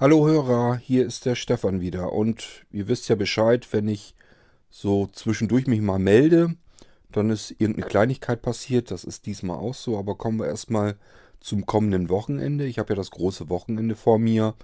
[0.00, 2.12] Hallo Hörer, hier ist der Stefan wieder.
[2.12, 4.14] Und ihr wisst ja Bescheid, wenn ich
[4.70, 6.56] so zwischendurch mich mal melde,
[7.12, 10.96] dann ist irgendeine Kleinigkeit passiert, das ist diesmal auch so, aber kommen wir erstmal
[11.40, 12.66] zum kommenden Wochenende.
[12.66, 14.54] Ich habe ja das große Wochenende vor mir.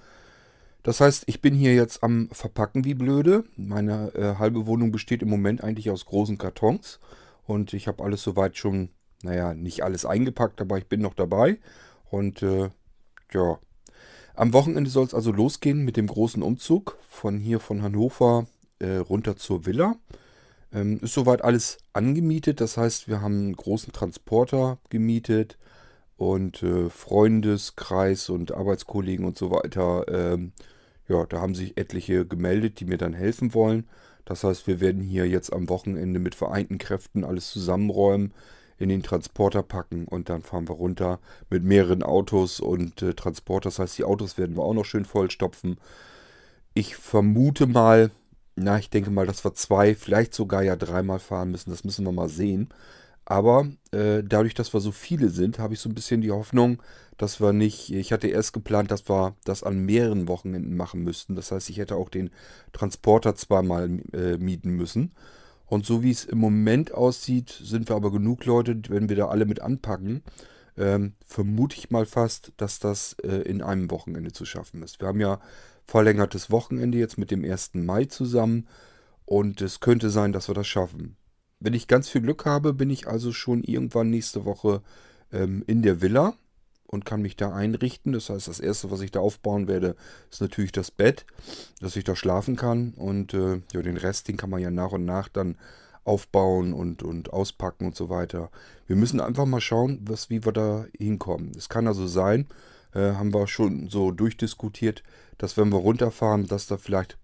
[0.83, 3.45] Das heißt, ich bin hier jetzt am Verpacken wie blöde.
[3.57, 7.01] Meine äh, halbe Wohnung besteht im Moment eigentlich aus großen Kartons
[7.47, 8.91] und ich habe alles soweit schon,
[9.23, 11.59] naja, nicht alles eingepackt, aber ich bin noch dabei
[12.11, 12.71] und äh,
[13.33, 13.59] ja,
[14.35, 18.47] am Wochenende soll es also losgehen mit dem großen Umzug von hier von Hannover
[18.79, 19.97] äh, runter zur Villa.
[20.73, 25.57] Ähm, ist soweit alles angemietet, das heißt, wir haben einen großen Transporter gemietet
[26.17, 30.05] und äh, Freundeskreis und Arbeitskollegen und so weiter.
[30.09, 30.53] Ähm,
[31.09, 33.87] ja, da haben sich etliche gemeldet, die mir dann helfen wollen.
[34.25, 38.33] Das heißt, wir werden hier jetzt am Wochenende mit vereinten Kräften alles zusammenräumen
[38.79, 43.69] in den Transporter packen und dann fahren wir runter mit mehreren Autos und äh, Transporter.
[43.69, 45.79] Das heißt, die Autos werden wir auch noch schön vollstopfen.
[46.75, 48.11] Ich vermute mal,
[48.57, 51.71] na, ich denke mal, dass wir zwei, vielleicht sogar ja dreimal fahren müssen.
[51.71, 52.71] Das müssen wir mal sehen.
[53.27, 56.83] Aber äh, dadurch, dass wir so viele sind, habe ich so ein bisschen die Hoffnung,
[57.19, 61.35] dass wir nicht, ich hatte erst geplant, dass wir das an mehreren Wochenenden machen müssten.
[61.35, 62.31] Das heißt, ich hätte auch den
[62.73, 65.13] Transporter zweimal äh, mieten müssen.
[65.67, 69.27] Und so wie es im Moment aussieht, sind wir aber genug Leute, wenn wir da
[69.27, 70.23] alle mit anpacken,
[70.79, 75.01] ähm, vermute ich mal fast, dass das äh, in einem Wochenende zu schaffen ist.
[75.01, 75.41] Wir haben ja
[75.87, 77.75] verlängertes Wochenende jetzt mit dem 1.
[77.75, 78.67] Mai zusammen
[79.25, 81.17] und es könnte sein, dass wir das schaffen.
[81.61, 84.83] Wenn ich ganz viel Glück habe, bin ich also schon irgendwann nächste Woche
[85.33, 86.35] ähm, in der Villa
[86.87, 88.13] und kann mich da einrichten.
[88.13, 89.97] Das heißt, das erste, was ich da aufbauen werde,
[90.31, 91.27] ist natürlich das Bett,
[91.81, 92.95] dass ich da schlafen kann.
[92.97, 95.57] Und äh, ja, den Rest, den kann man ja nach und nach dann
[96.05, 98.51] aufbauen und, und auspacken und so weiter.
[98.87, 101.53] Wir müssen einfach mal schauen, was, wie wir da hinkommen.
[101.57, 102.47] Es kann also sein,
[102.95, 105.03] äh, haben wir schon so durchdiskutiert,
[105.39, 107.19] dass wenn wir runterfahren, dass da vielleicht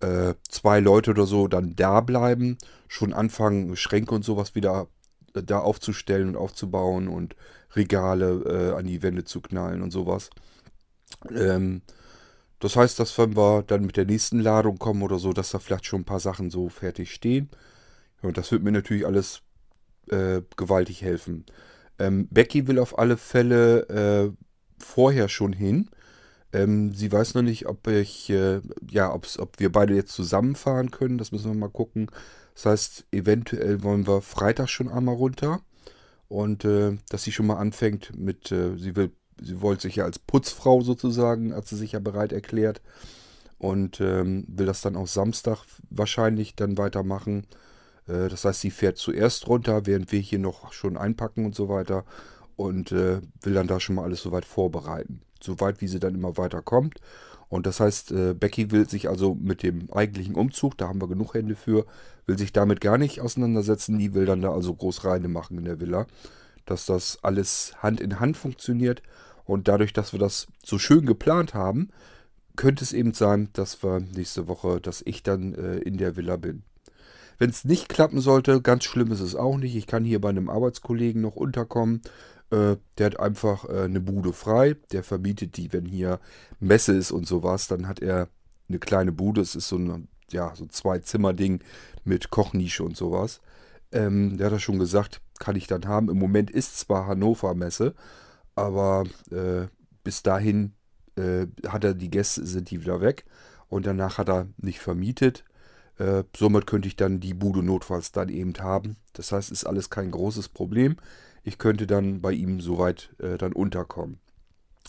[0.00, 4.86] äh, zwei Leute oder so dann da bleiben, schon anfangen, Schränke und sowas wieder
[5.34, 7.34] äh, da aufzustellen und aufzubauen und
[7.74, 10.30] Regale äh, an die Wände zu knallen und sowas.
[11.34, 11.82] Ähm,
[12.60, 15.58] das heißt, dass wenn wir dann mit der nächsten Ladung kommen oder so, dass da
[15.58, 17.50] vielleicht schon ein paar Sachen so fertig stehen.
[18.22, 19.42] Und das wird mir natürlich alles
[20.56, 21.44] gewaltig helfen.
[21.98, 24.34] Ähm, Becky will auf alle Fälle
[24.82, 25.88] vorher schon hin.
[26.52, 29.26] Ähm, sie weiß noch nicht, ob ich, äh, ja, ob
[29.58, 31.18] wir beide jetzt zusammenfahren können.
[31.18, 32.10] Das müssen wir mal gucken.
[32.54, 35.60] Das heißt, eventuell wollen wir Freitag schon einmal runter.
[36.28, 40.04] Und äh, dass sie schon mal anfängt mit, äh, sie will, sie wollte sich ja
[40.04, 42.80] als Putzfrau sozusagen, hat sie sich ja bereit erklärt.
[43.58, 47.46] Und ähm, will das dann auch Samstag wahrscheinlich dann weitermachen.
[48.06, 51.68] Äh, das heißt, sie fährt zuerst runter, während wir hier noch schon einpacken und so
[51.68, 52.04] weiter.
[52.58, 55.20] Und äh, will dann da schon mal alles soweit vorbereiten.
[55.40, 57.00] Soweit, wie sie dann immer weiter kommt.
[57.48, 61.06] Und das heißt, äh, Becky will sich also mit dem eigentlichen Umzug, da haben wir
[61.06, 61.86] genug Hände für,
[62.26, 63.96] will sich damit gar nicht auseinandersetzen.
[63.96, 66.08] Die will dann da also groß reine machen in der Villa,
[66.66, 69.02] dass das alles Hand in Hand funktioniert.
[69.44, 71.90] Und dadurch, dass wir das so schön geplant haben,
[72.56, 76.36] könnte es eben sein, dass wir nächste Woche, dass ich dann äh, in der Villa
[76.36, 76.64] bin.
[77.38, 79.76] Wenn es nicht klappen sollte, ganz schlimm ist es auch nicht.
[79.76, 82.02] Ich kann hier bei einem Arbeitskollegen noch unterkommen.
[82.50, 84.76] Äh, der hat einfach äh, eine Bude frei.
[84.92, 86.20] Der verbietet die, wenn hier
[86.60, 87.68] Messe ist und sowas.
[87.68, 88.28] Dann hat er
[88.68, 89.40] eine kleine Bude.
[89.40, 91.60] Es ist so ein, ja, so Zwei-Zimmer-Ding
[92.04, 93.40] mit Kochnische und sowas.
[93.92, 96.08] Ähm, der hat ja schon gesagt, kann ich dann haben.
[96.10, 97.94] Im Moment ist zwar Hannover Messe,
[98.54, 99.66] aber äh,
[100.04, 100.72] bis dahin
[101.16, 103.24] äh, hat er die Gäste, sind die wieder weg.
[103.68, 105.44] Und danach hat er nicht vermietet.
[105.98, 108.96] Äh, somit könnte ich dann die Bude notfalls dann eben haben.
[109.12, 110.96] Das heißt, ist alles kein großes Problem
[111.48, 114.20] ich könnte dann bei ihm soweit äh, dann unterkommen.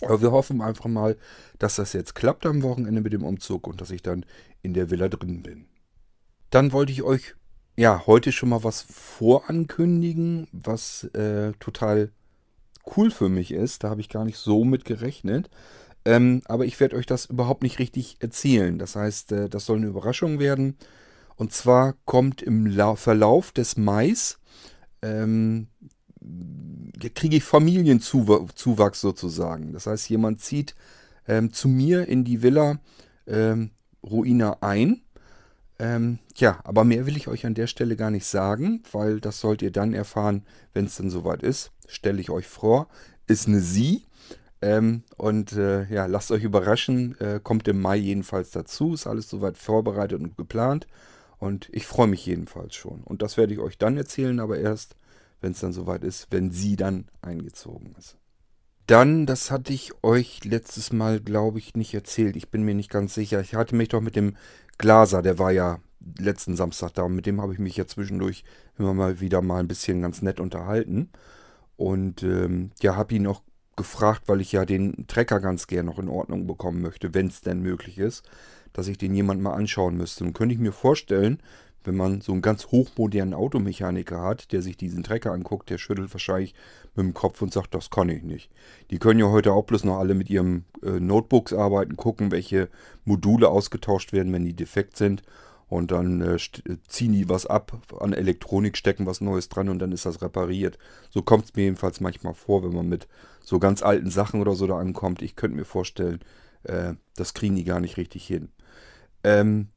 [0.02, 1.18] Aber wir hoffen einfach mal,
[1.58, 4.26] dass das jetzt klappt am Wochenende mit dem Umzug und dass ich dann
[4.62, 5.66] in der Villa drin bin.
[6.52, 7.36] Dann wollte ich euch
[7.76, 12.12] ja heute schon mal was vorankündigen, was äh, total
[12.96, 13.84] cool für mich ist.
[13.84, 15.50] Da habe ich gar nicht so mit gerechnet.
[16.06, 18.80] Ähm, aber ich werde euch das überhaupt nicht richtig erzählen.
[18.80, 20.78] Das heißt, äh, das soll eine Überraschung werden.
[21.36, 24.40] Und zwar kommt im La Verlauf des Mais
[25.02, 25.68] ähm,
[27.16, 29.74] kriege ich Familienzuwachs sozusagen.
[29.74, 30.76] Das heißt, jemand zieht
[31.28, 32.80] ähm, zu mir in die Villa
[33.28, 33.72] ähm,
[34.04, 35.02] Ruina ein.
[35.78, 39.40] Ähm, ja, aber mehr will ich euch an der Stelle gar nicht sagen, weil das
[39.40, 40.44] sollt ihr dann erfahren,
[40.74, 41.72] wenn es dann soweit ist.
[41.88, 42.88] Stelle ich euch vor,
[43.28, 44.04] ist eine Sie.
[44.62, 49.30] Ähm, und äh, ja, lasst euch überraschen, äh, kommt im Mai jedenfalls dazu, ist alles
[49.30, 50.86] soweit vorbereitet und geplant.
[51.38, 53.02] Und ich freue mich jedenfalls schon.
[53.06, 54.98] Und das werde ich euch dann erzählen, aber erst,
[55.42, 58.18] wenn es dann soweit ist, wenn sie dann eingezogen ist.
[58.88, 62.36] Dann, das hatte ich euch letztes Mal, glaube ich, nicht erzählt.
[62.36, 63.40] Ich bin mir nicht ganz sicher.
[63.40, 64.36] Ich hatte mich doch mit dem
[64.80, 65.80] Glaser, der war ja
[66.18, 67.08] letzten Samstag da.
[67.08, 68.44] Mit dem habe ich mich ja zwischendurch
[68.80, 71.12] immer mal wieder mal ein bisschen ganz nett unterhalten.
[71.76, 73.44] Und ähm, ja, habe ihn auch
[73.76, 77.42] gefragt, weil ich ja den Trecker ganz gern noch in Ordnung bekommen möchte, wenn es
[77.42, 78.28] denn möglich ist,
[78.74, 80.24] dass ich den jemand mal anschauen müsste.
[80.24, 81.42] Und könnte ich mir vorstellen,
[81.84, 86.14] wenn man so einen ganz hochmodernen Automechaniker hat, der sich diesen Trecker anguckt, der schüttelt
[86.14, 86.54] wahrscheinlich
[86.96, 88.52] mit dem Kopf und sagt, das kann ich nicht.
[88.92, 92.70] Die können ja heute auch bloß noch alle mit ihren äh, Notebooks arbeiten, gucken, welche
[93.06, 95.24] Module ausgetauscht werden, wenn die defekt sind.
[95.68, 96.38] Und dann äh,
[96.88, 100.80] ziehen die was ab an Elektronik, stecken was Neues dran und dann ist das repariert.
[101.12, 103.08] So kommt es mir jedenfalls manchmal vor, wenn man mit
[103.44, 105.22] so ganz alten Sachen oder so da ankommt.
[105.22, 106.22] Ich könnte mir vorstellen,
[106.64, 108.50] äh, das kriegen die gar nicht richtig hin.
[109.24, 109.70] Ähm,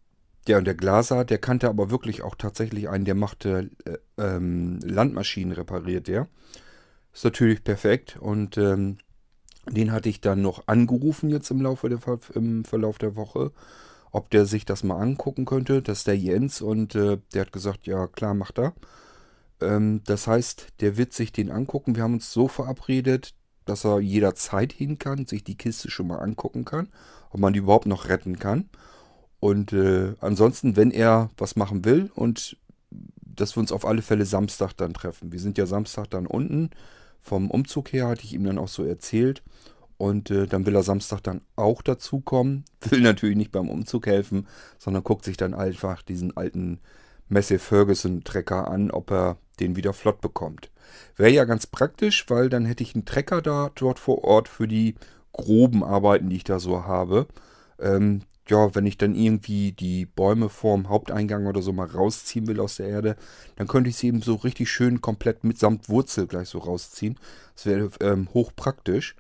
[0.49, 4.81] ja, und der Glaser, der kannte aber wirklich auch tatsächlich einen, der machte äh, ähm,
[4.83, 6.29] Landmaschinen repariert, der.
[7.13, 8.99] Ist natürlich perfekt und ähm,
[9.71, 12.01] den hatte ich dann noch angerufen jetzt im Laufe der,
[12.35, 13.53] im Verlauf der Woche
[14.13, 15.83] ob der sich das mal angucken könnte.
[15.83, 18.75] Das ist der Jens und äh, der hat gesagt, ja klar, macht er.
[19.61, 21.97] Ähm, das heißt, der wird sich den angucken.
[21.97, 23.35] Wir haben uns so verabredet,
[23.65, 26.89] dass er jederzeit hin kann, sich die Kiste schon mal angucken kann,
[27.31, 28.69] ob man die überhaupt noch retten kann.
[29.43, 32.57] Und äh, ansonsten, wenn er was machen will und
[33.25, 35.33] dass wir uns auf alle Fälle Samstag dann treffen.
[35.33, 36.71] Wir sind ja Samstag dann unten.
[37.21, 39.43] Vom Umzug her hatte ich ihm dann auch so erzählt.
[39.97, 42.65] Und äh, dann will er Samstag dann auch dazukommen.
[42.89, 44.47] Will natürlich nicht beim Umzug helfen,
[44.79, 46.79] sondern guckt sich dann einfach diesen alten
[47.29, 50.71] Messe Ferguson Trecker an, ob er den wieder flott bekommt.
[51.17, 54.69] Wäre ja ganz praktisch, weil dann hätte ich einen Trecker da dort vor Ort für
[54.69, 54.95] die
[55.33, 57.27] groben Arbeiten, die ich da so habe.
[57.81, 62.61] Ähm, ja, wenn ich dann irgendwie die Bäume vorm Haupteingang oder so mal rausziehen will
[62.61, 63.17] aus der Erde,
[63.57, 67.19] dann könnte ich sie eben so richtig schön komplett mitsamt Wurzel gleich so rausziehen.
[67.55, 69.15] Das wäre ähm, hochpraktisch.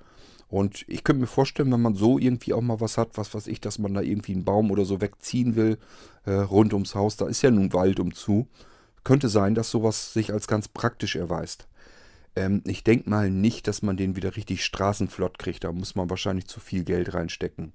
[0.48, 3.46] Und ich könnte mir vorstellen, wenn man so irgendwie auch mal was hat, was weiß
[3.46, 5.78] ich, dass man da irgendwie einen Baum oder so wegziehen will,
[6.26, 8.48] äh, rund ums Haus, da ist ja nun Wald umzu,
[9.02, 11.68] könnte sein, dass sowas sich als ganz praktisch erweist.
[12.36, 16.10] Ähm, ich denke mal nicht, dass man den wieder richtig straßenflott kriegt, da muss man
[16.10, 17.72] wahrscheinlich zu viel Geld reinstecken.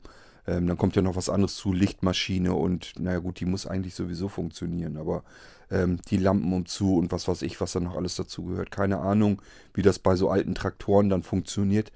[0.47, 3.95] Ähm, dann kommt ja noch was anderes zu, Lichtmaschine und naja gut, die muss eigentlich
[3.95, 5.23] sowieso funktionieren, aber
[5.69, 8.71] ähm, die Lampen umzu und was weiß ich, was da noch alles dazu gehört.
[8.71, 9.41] Keine Ahnung,
[9.73, 11.91] wie das bei so alten Traktoren dann funktioniert.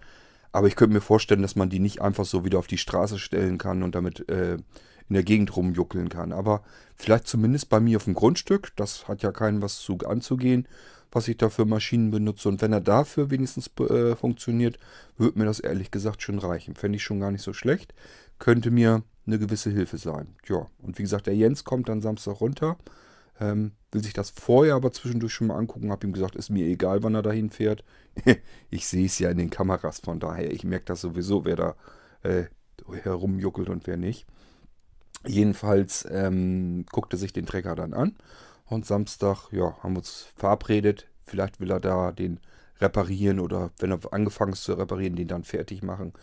[0.52, 3.20] Aber ich könnte mir vorstellen, dass man die nicht einfach so wieder auf die Straße
[3.20, 6.34] stellen kann und damit äh, in der Gegend rumjuckeln kann.
[6.34, 6.62] Aber
[6.98, 8.74] vielleicht zumindest bei mir auf dem Grundstück.
[8.76, 10.68] Das hat ja keinen was zu anzugehen,
[11.12, 12.50] was ich da für Maschinen benutze.
[12.50, 14.80] Und wenn er dafür wenigstens äh, funktioniert,
[15.18, 16.76] würde mir das ehrlich gesagt schon reichen.
[16.76, 17.94] Fände ich schon gar nicht so schlecht.
[18.40, 20.36] Könnte mir eine gewisse Hilfe sein.
[20.48, 22.78] Ja, und wie gesagt, der Jens kommt dann Samstag runter.
[23.40, 25.92] Ähm, will sich das vorher aber zwischendurch schon mal angucken.
[25.92, 27.84] Hab ihm gesagt, ist mir egal, wann er dahin fährt.
[28.70, 31.76] ich sehe es ja in den Kameras, von daher, ich merke das sowieso, wer da
[32.24, 32.46] äh,
[33.04, 34.26] herumjuckelt und wer nicht.
[35.26, 38.16] Jedenfalls ähm, guckte sich den Trecker dann an.
[38.66, 41.08] Und Samstag, ja, haben wir uns verabredet.
[41.26, 42.40] Vielleicht will er da den
[42.80, 46.14] reparieren oder wenn er angefangen ist zu reparieren, den dann fertig machen.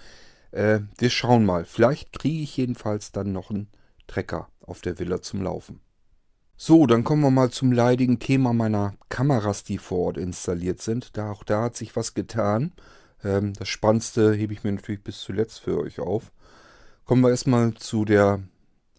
[0.51, 1.65] Äh, wir schauen mal.
[1.65, 3.69] Vielleicht kriege ich jedenfalls dann noch einen
[4.07, 5.81] Trecker auf der Villa zum Laufen.
[6.57, 11.17] So, dann kommen wir mal zum leidigen Thema meiner Kameras, die vor Ort installiert sind.
[11.17, 12.73] Da, auch da hat sich was getan.
[13.23, 16.33] Ähm, das Spannendste hebe ich mir natürlich bis zuletzt für euch auf.
[17.05, 18.43] Kommen wir erstmal zu der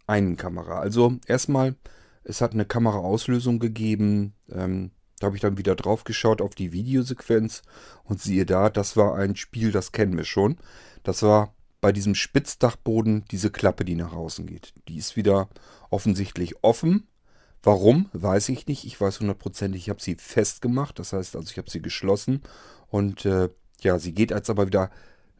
[0.07, 0.79] einen Kamera.
[0.79, 1.75] Also erstmal,
[2.23, 4.33] es hat eine Kameraauslösung gegeben.
[4.49, 7.61] Ähm, da habe ich dann wieder drauf geschaut auf die Videosequenz
[8.03, 10.57] und siehe da, das war ein Spiel, das kennen wir schon.
[11.03, 14.73] Das war bei diesem Spitzdachboden diese Klappe, die nach außen geht.
[14.87, 15.49] Die ist wieder
[15.89, 17.07] offensichtlich offen
[17.61, 18.85] Warum, weiß ich nicht.
[18.85, 20.97] Ich weiß hundertprozentig, ich habe sie festgemacht.
[20.99, 22.41] Das heißt also, ich habe sie geschlossen.
[22.87, 23.49] Und äh,
[23.81, 24.89] ja, sie geht jetzt aber wieder,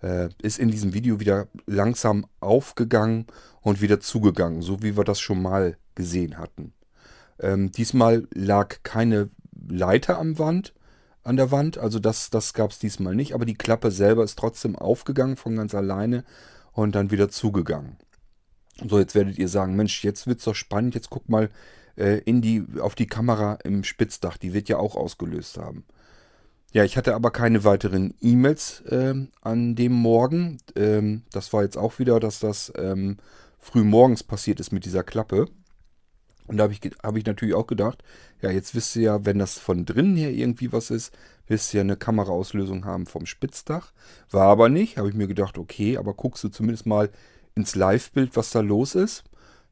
[0.01, 3.27] äh, ist in diesem Video wieder langsam aufgegangen
[3.61, 4.61] und wieder zugegangen.
[4.61, 6.73] So wie wir das schon mal gesehen hatten.
[7.39, 9.29] Ähm, diesmal lag keine
[9.69, 10.73] Leiter am Wand,
[11.23, 11.77] an der Wand.
[11.77, 13.33] Also das, das gab es diesmal nicht.
[13.33, 16.23] Aber die Klappe selber ist trotzdem aufgegangen von ganz alleine
[16.73, 17.97] und dann wieder zugegangen.
[18.87, 20.95] So, jetzt werdet ihr sagen, Mensch, jetzt wird es doch spannend.
[20.95, 21.49] Jetzt guck mal,
[21.97, 24.37] äh, in die, auf die Kamera im Spitzdach.
[24.37, 25.83] Die wird ja auch ausgelöst haben.
[26.71, 30.59] Ja, ich hatte aber keine weiteren E-Mails äh, an dem Morgen.
[30.75, 33.17] Ähm, das war jetzt auch wieder, dass das ähm,
[33.57, 35.47] früh morgens passiert ist mit dieser Klappe.
[36.49, 38.03] Und da habe ich, hab ich natürlich auch gedacht,
[38.41, 41.13] ja, jetzt wisst ihr ja, wenn das von drinnen her irgendwie was ist,
[41.45, 43.93] wisst ihr ja eine Kameraauslösung haben vom Spitzdach.
[44.31, 47.11] War aber nicht, habe ich mir gedacht, okay, aber guckst du zumindest mal
[47.53, 49.25] ins Live-Bild, was da los ist.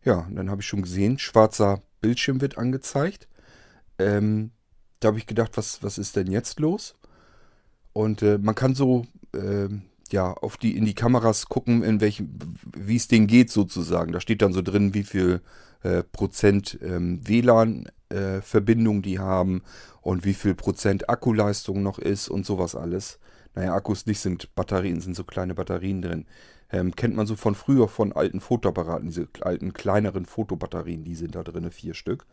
[0.05, 3.27] Ja, und dann habe ich schon gesehen, schwarzer Bildschirm wird angezeigt.
[3.97, 4.51] Ähm,
[4.99, 6.93] da habe ich gedacht, was, was ist denn jetzt los?
[7.91, 9.67] Und äh, man kann so äh,
[10.13, 12.37] ja auf die in die Kameras gucken, in welchem,
[12.75, 14.11] wie es denen geht sozusagen.
[14.11, 15.41] Da steht dann so drin, wie viel
[15.83, 19.61] äh, Prozent ähm, WLAN-Verbindung äh, die haben
[20.01, 23.19] und wie viel Prozent Akkuleistung noch ist und sowas alles.
[23.55, 26.25] Naja, Akkus nicht sind Batterien, sind so kleine Batterien drin.
[26.71, 31.35] Ähm, kennt man so von früher von alten Fotoapparaten, diese alten kleineren Fotobatterien, die sind
[31.35, 32.25] da drin, vier Stück.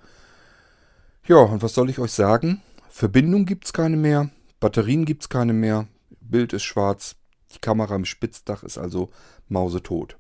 [1.27, 2.61] Ja, und was soll ich euch sagen?
[2.91, 5.87] Verbindung gibt es keine mehr, Batterien gibt es keine mehr,
[6.21, 7.17] Bild ist schwarz,
[7.55, 9.11] die Kamera im Spitzdach ist also
[9.49, 10.17] mausetot.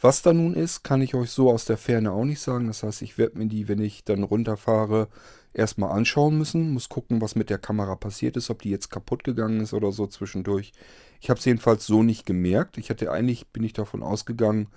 [0.00, 2.68] Was da nun ist, kann ich euch so aus der Ferne auch nicht sagen.
[2.68, 5.08] Das heißt, ich werde mir die, wenn ich dann runterfahre,
[5.52, 6.72] erstmal anschauen müssen.
[6.72, 9.92] Muss gucken, was mit der Kamera passiert ist, ob die jetzt kaputt gegangen ist oder
[9.92, 10.72] so zwischendurch.
[11.20, 12.78] Ich habe es jedenfalls so nicht gemerkt.
[12.78, 14.68] Ich hatte eigentlich, bin ich davon ausgegangen,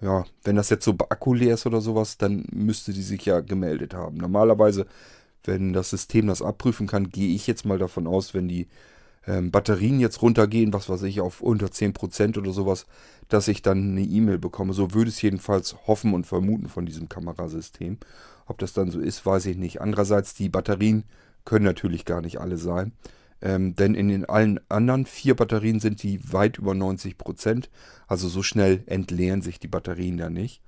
[0.00, 3.40] ja, wenn das jetzt so Akku leer ist oder sowas, dann müsste die sich ja
[3.40, 4.16] gemeldet haben.
[4.16, 4.86] Normalerweise,
[5.44, 8.68] wenn das System das abprüfen kann, gehe ich jetzt mal davon aus, wenn die
[9.26, 12.86] ähm, Batterien jetzt runtergehen, was weiß ich, auf unter 10% oder sowas,
[13.28, 14.72] dass ich dann eine E-Mail bekomme.
[14.72, 17.98] So würde es jedenfalls hoffen und vermuten von diesem Kamerasystem.
[18.46, 19.80] Ob das dann so ist, weiß ich nicht.
[19.80, 21.04] Andererseits, die Batterien
[21.44, 22.92] können natürlich gar nicht alle sein.
[23.42, 27.68] Ähm, denn in den allen anderen vier Batterien sind die weit über 90%.
[28.06, 30.62] Also so schnell entleeren sich die Batterien da nicht.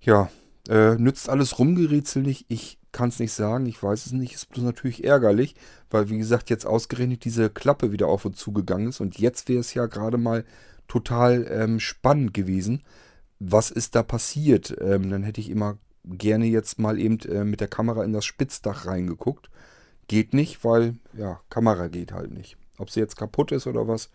[0.00, 0.30] Ja,
[0.68, 2.46] äh, nützt alles Rumgerätsel nicht.
[2.48, 4.32] Ich kann es nicht sagen, ich weiß es nicht.
[4.32, 5.54] Ist bloß natürlich ärgerlich,
[5.90, 9.00] weil wie gesagt jetzt ausgerechnet diese Klappe wieder auf und zu gegangen ist.
[9.00, 10.46] Und jetzt wäre es ja gerade mal
[10.88, 12.84] total ähm, spannend gewesen.
[13.38, 14.74] Was ist da passiert?
[14.80, 18.24] Ähm, dann hätte ich immer gerne jetzt mal eben äh, mit der Kamera in das
[18.24, 19.50] Spitzdach reingeguckt.
[20.08, 22.56] Geht nicht, weil, ja, Kamera geht halt nicht.
[22.78, 24.08] Ob sie jetzt kaputt ist oder was,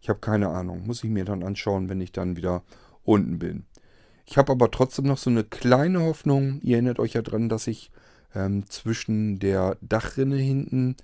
[0.00, 0.86] ich habe keine Ahnung.
[0.86, 2.62] Muss ich mir dann anschauen, wenn ich dann wieder
[3.02, 3.64] unten bin.
[4.26, 6.60] Ich habe aber trotzdem noch so eine kleine Hoffnung.
[6.62, 7.90] Ihr erinnert euch ja dran, dass ich
[8.38, 10.96] ähm, zwischen der Dachrinne hinten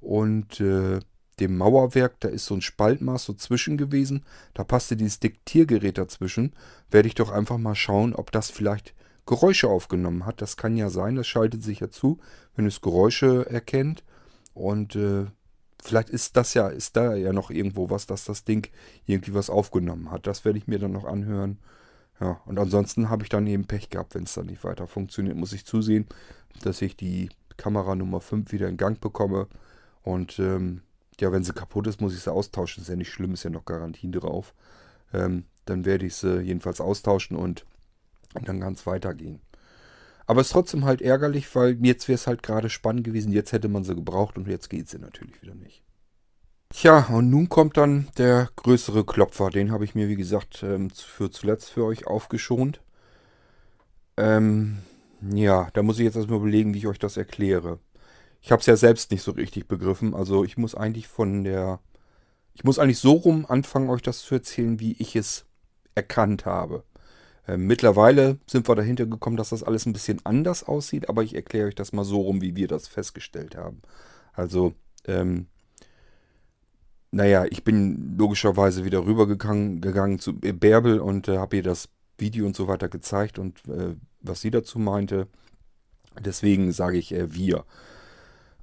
[0.00, 1.00] und äh,
[1.40, 4.24] dem Mauerwerk, da ist so ein Spaltmaß so zwischen gewesen.
[4.54, 6.54] Da passte dieses Diktiergerät dazwischen.
[6.90, 8.94] Werde ich doch einfach mal schauen, ob das vielleicht
[9.26, 10.40] Geräusche aufgenommen hat.
[10.40, 12.18] Das kann ja sein, das schaltet sich ja zu,
[12.56, 14.02] wenn es Geräusche erkennt.
[14.54, 15.26] Und äh,
[15.82, 18.68] vielleicht ist das ja, ist da ja noch irgendwo was, dass das Ding
[19.06, 20.26] irgendwie was aufgenommen hat.
[20.26, 21.58] Das werde ich mir dann noch anhören.
[22.20, 25.36] Ja, und ansonsten habe ich dann eben Pech gehabt, wenn es dann nicht weiter funktioniert,
[25.36, 26.06] muss ich zusehen,
[26.62, 29.48] dass ich die Kamera Nummer 5 wieder in Gang bekomme.
[30.02, 30.82] Und ähm,
[31.20, 32.82] ja, wenn sie kaputt ist, muss ich sie austauschen.
[32.82, 34.54] Ist ja nicht schlimm, ist ja noch Garantien drauf.
[35.12, 37.64] Ähm, dann werde ich sie jedenfalls austauschen und
[38.34, 39.40] und dann kann es weitergehen.
[40.26, 43.32] Aber es ist trotzdem halt ärgerlich, weil jetzt wäre es halt gerade spannend gewesen.
[43.32, 45.82] Jetzt hätte man sie gebraucht und jetzt geht sie natürlich wieder nicht.
[46.70, 49.48] Tja, und nun kommt dann der größere Klopfer.
[49.48, 52.82] Den habe ich mir, wie gesagt, ähm, für zuletzt für euch aufgeschont.
[54.18, 54.80] Ähm,
[55.20, 57.78] ja, da muss ich jetzt erstmal überlegen, wie ich euch das erkläre.
[58.40, 60.14] Ich habe es ja selbst nicht so richtig begriffen.
[60.14, 61.80] Also ich muss eigentlich von der...
[62.54, 65.46] Ich muss eigentlich so rum anfangen, euch das zu erzählen, wie ich es
[65.94, 66.84] erkannt habe.
[67.46, 71.34] Ähm, mittlerweile sind wir dahinter gekommen, dass das alles ein bisschen anders aussieht, aber ich
[71.34, 73.80] erkläre euch das mal so rum, wie wir das festgestellt haben.
[74.32, 74.74] Also,
[75.06, 75.46] ähm,
[77.10, 82.46] naja, ich bin logischerweise wieder rübergegangen gegangen zu Bärbel und äh, habe ihr das Video
[82.46, 85.28] und so weiter gezeigt und äh, was sie dazu meinte.
[86.20, 87.64] Deswegen sage ich äh, wir.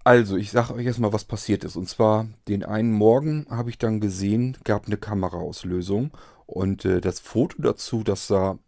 [0.04, 1.76] Also, ich sage euch erstmal, was passiert ist.
[1.76, 6.12] Und zwar, den einen Morgen habe ich dann gesehen, gab eine Kameraauslösung.
[6.46, 8.60] Und äh, das Foto dazu, das sah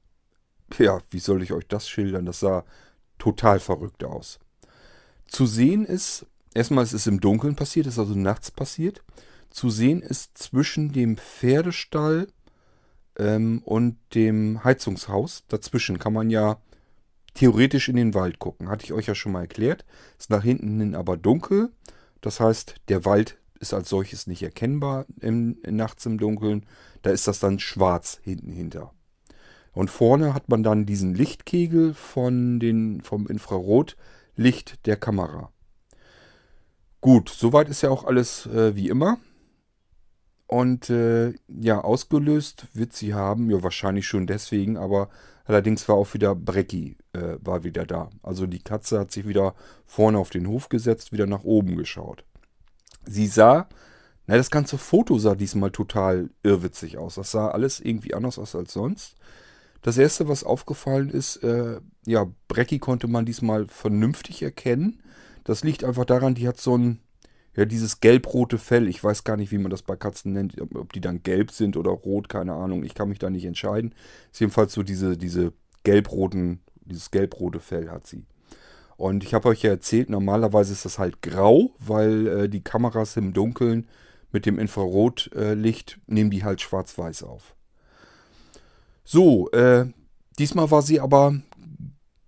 [0.77, 2.25] ja, wie soll ich euch das schildern?
[2.25, 2.65] Das sah
[3.17, 4.39] total verrückt aus.
[5.27, 9.03] Zu sehen ist, erstmal ist es im Dunkeln passiert, ist also nachts passiert.
[9.49, 12.27] Zu sehen ist zwischen dem Pferdestall
[13.17, 15.43] ähm, und dem Heizungshaus.
[15.47, 16.57] Dazwischen kann man ja
[17.33, 18.69] theoretisch in den Wald gucken.
[18.69, 19.85] Hatte ich euch ja schon mal erklärt.
[20.17, 21.71] Ist nach hinten hin aber dunkel.
[22.21, 26.65] Das heißt, der Wald ist als solches nicht erkennbar im, nachts im Dunkeln.
[27.01, 28.93] Da ist das dann schwarz hinten hinter.
[29.73, 35.51] Und vorne hat man dann diesen Lichtkegel von den, vom Infrarotlicht der Kamera.
[37.01, 39.19] Gut, soweit ist ja auch alles äh, wie immer.
[40.47, 45.09] Und äh, ja, ausgelöst wird sie haben, ja wahrscheinlich schon deswegen, aber
[45.43, 48.09] allerdings war auch wieder Brecki, äh, war wieder da.
[48.23, 52.23] Also die Katze hat sich wieder vorne auf den Hof gesetzt, wieder nach oben geschaut.
[53.05, 53.67] Sie sah,
[54.25, 57.15] na das ganze Foto sah diesmal total irrwitzig aus.
[57.15, 59.15] Das sah alles irgendwie anders aus als sonst.
[59.81, 65.01] Das erste, was aufgefallen ist, äh, ja, Brecki konnte man diesmal vernünftig erkennen.
[65.43, 66.99] Das liegt einfach daran, die hat so ein,
[67.57, 68.87] ja, dieses gelb-rote Fell.
[68.87, 71.75] Ich weiß gar nicht, wie man das bei Katzen nennt, ob die dann gelb sind
[71.75, 72.83] oder rot, keine Ahnung.
[72.83, 73.95] Ich kann mich da nicht entscheiden.
[74.31, 78.25] Ist jedenfalls so diese, diese gelb-roten, dieses gelb-rote Fell hat sie.
[78.95, 83.17] Und ich habe euch ja erzählt, normalerweise ist das halt grau, weil äh, die Kameras
[83.17, 83.87] im Dunkeln
[84.31, 87.55] mit dem Infrarotlicht äh, nehmen die halt schwarz-weiß auf.
[89.03, 89.87] So, äh,
[90.37, 91.39] diesmal war sie aber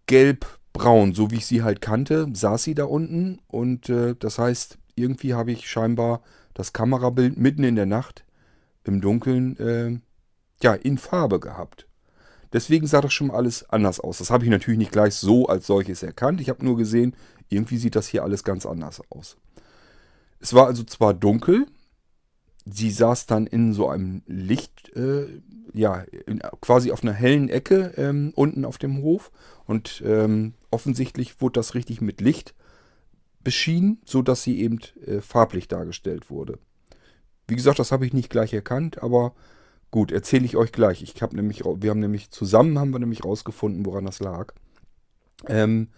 [0.08, 4.79] gelb-braun, so wie ich sie halt kannte, saß sie da unten und äh, das heißt,
[5.00, 6.22] irgendwie habe ich scheinbar
[6.54, 8.26] das Kamerabild mitten in der Nacht
[8.84, 10.00] im Dunkeln äh,
[10.62, 11.88] ja in Farbe gehabt.
[12.52, 14.18] Deswegen sah das schon alles anders aus.
[14.18, 16.42] Das habe ich natürlich nicht gleich so als solches erkannt.
[16.42, 17.16] Ich habe nur gesehen,
[17.48, 19.38] irgendwie sieht das hier alles ganz anders aus.
[20.40, 21.68] Es war also zwar dunkel,
[22.66, 25.28] sie saß dann in so einem Licht, äh,
[25.74, 29.32] ja, in, quasi auf einer hellen Ecke ähm, unten auf dem Hof
[29.66, 32.56] und ähm, offensichtlich wurde das richtig mit Licht
[33.44, 36.60] beschienen, sodass sie eben äh, farblich dargestellt wurde.
[37.48, 39.34] Wie gesagt, das habe ich nicht gleich erkannt, aber
[39.92, 41.02] Gut, erzähle ich euch gleich.
[41.02, 44.54] Ich habe nämlich, wir haben nämlich zusammen haben wir nämlich rausgefunden, woran das lag.
[45.48, 45.90] Ähm,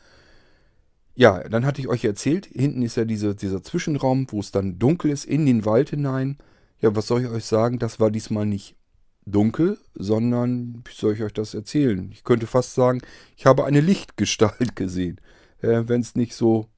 [1.14, 4.80] ja, dann hatte ich euch erzählt, hinten ist ja diese, dieser Zwischenraum, wo es dann
[4.80, 6.38] dunkel ist, in den Wald hinein.
[6.80, 7.80] Ja, was soll ich euch sagen?
[7.80, 8.78] Das war diesmal nicht
[9.26, 12.10] dunkel, sondern, wie soll ich euch das erzählen?
[12.14, 13.02] Ich könnte fast sagen,
[13.36, 15.20] ich habe eine Lichtgestalt gesehen.
[15.62, 16.70] Äh, Wenn es nicht so,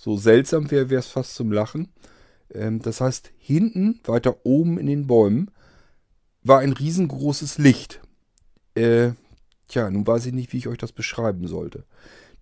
[0.00, 1.88] so seltsam wäre, wäre es fast zum Lachen.
[2.54, 5.50] Ähm, das heißt, hinten, weiter oben in den Bäumen,
[6.42, 8.00] war ein riesengroßes Licht.
[8.74, 9.10] Äh,
[9.68, 11.84] tja, nun weiß ich nicht, wie ich euch das beschreiben sollte.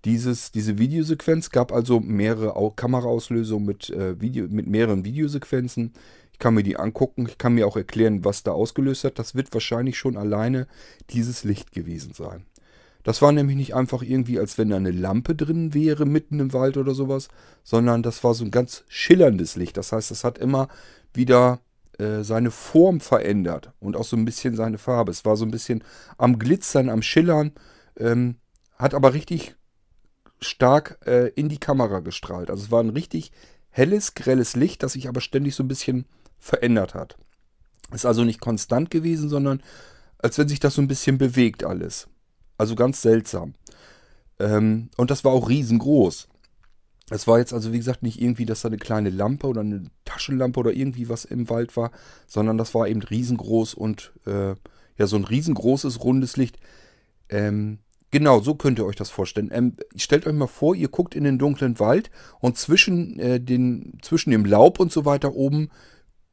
[0.04, 5.94] Dieses, diese Videosequenz gab also mehrere Kameraauslösungen mit, äh, Video, mit mehreren Videosequenzen.
[6.32, 9.18] Ich kann mir die angucken, ich kann mir auch erklären, was da ausgelöst hat.
[9.18, 10.68] Das wird wahrscheinlich schon alleine
[11.10, 12.44] dieses Licht gewesen sein.
[13.08, 16.52] Das war nämlich nicht einfach irgendwie, als wenn da eine Lampe drin wäre, mitten im
[16.52, 17.28] Wald oder sowas,
[17.64, 19.78] sondern das war so ein ganz schillerndes Licht.
[19.78, 20.68] Das heißt, es hat immer
[21.14, 21.60] wieder
[21.96, 25.10] äh, seine Form verändert und auch so ein bisschen seine Farbe.
[25.10, 25.82] Es war so ein bisschen
[26.18, 27.52] am Glitzern, am Schillern,
[27.96, 28.36] ähm,
[28.76, 29.56] hat aber richtig
[30.38, 32.50] stark äh, in die Kamera gestrahlt.
[32.50, 33.32] Also es war ein richtig
[33.70, 36.04] helles, grelles Licht, das sich aber ständig so ein bisschen
[36.38, 37.16] verändert hat.
[37.90, 39.62] Ist also nicht konstant gewesen, sondern
[40.18, 42.06] als wenn sich das so ein bisschen bewegt alles.
[42.58, 43.54] Also ganz seltsam.
[44.38, 46.28] Ähm, und das war auch riesengroß.
[47.10, 49.84] Es war jetzt also, wie gesagt, nicht irgendwie, dass da eine kleine Lampe oder eine
[50.04, 51.90] Taschenlampe oder irgendwie was im Wald war,
[52.26, 54.54] sondern das war eben riesengroß und äh,
[54.98, 56.58] ja, so ein riesengroßes, rundes Licht.
[57.30, 57.78] Ähm,
[58.10, 59.50] genau, so könnt ihr euch das vorstellen.
[59.52, 63.98] Ähm, stellt euch mal vor, ihr guckt in den dunklen Wald und zwischen, äh, den,
[64.02, 65.70] zwischen dem Laub und so weiter oben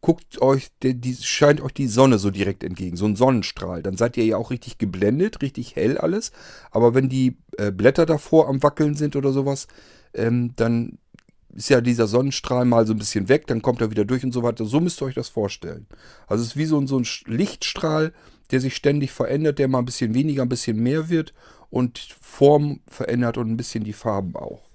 [0.05, 3.81] guckt euch, die, scheint euch die Sonne so direkt entgegen, so ein Sonnenstrahl.
[3.81, 6.31] Dann seid ihr ja auch richtig geblendet, richtig hell alles.
[6.69, 9.65] Aber wenn die äh, Blätter davor am Wackeln sind oder sowas,
[10.13, 10.99] ähm, dann
[11.55, 14.31] ist ja dieser Sonnenstrahl mal so ein bisschen weg, dann kommt er wieder durch und
[14.31, 14.65] so weiter.
[14.65, 15.87] So müsst ihr euch das vorstellen.
[16.27, 18.13] Also es ist wie so ein, so ein Lichtstrahl,
[18.51, 21.33] der sich ständig verändert, der mal ein bisschen weniger, ein bisschen mehr wird
[21.71, 24.69] und Form verändert und ein bisschen die Farben auch.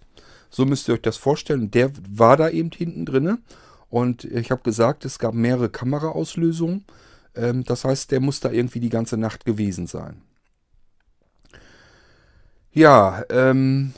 [0.50, 1.70] So müsst ihr euch das vorstellen.
[1.70, 3.38] Der war da eben hinten drin.
[3.90, 6.84] Und ich habe gesagt, es gab mehrere Kameraauslösungen.
[7.34, 10.22] Ähm, das heißt, der muss da irgendwie die ganze Nacht gewesen sein.
[12.72, 13.92] Ja, ähm,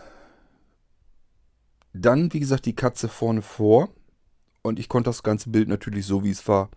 [1.92, 3.90] dann, wie gesagt, die Katze vorne vor.
[4.62, 6.70] Und ich konnte das ganze Bild natürlich so, wie es war,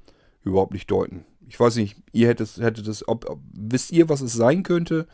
[0.43, 1.25] überhaupt nicht deuten.
[1.47, 5.08] Ich weiß nicht, ihr hättet, hättet es, ob, ob, wisst ihr, was es sein könnte,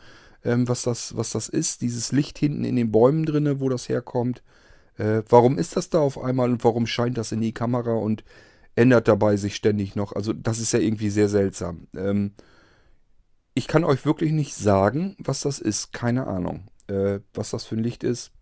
[0.44, 1.82] ähm, was, das, was das ist?
[1.82, 4.42] Dieses Licht hinten in den Bäumen drinne, wo das herkommt.
[5.02, 8.24] Äh, warum ist das da auf einmal und warum scheint das in die Kamera und
[8.74, 10.12] ändert dabei sich ständig noch?
[10.12, 11.88] Also, das ist ja irgendwie sehr seltsam.
[11.96, 12.32] Ähm,
[13.54, 15.92] ich kann euch wirklich nicht sagen, was das ist.
[15.92, 18.32] Keine Ahnung, äh, was das für ein Licht ist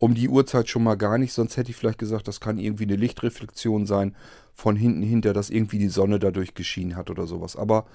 [0.00, 2.84] um die Uhrzeit schon mal gar nicht, sonst hätte ich vielleicht gesagt, das kann irgendwie
[2.84, 4.14] eine Lichtreflexion sein
[4.54, 7.56] von hinten hinter, dass irgendwie die Sonne dadurch geschienen hat oder sowas.
[7.56, 7.86] Aber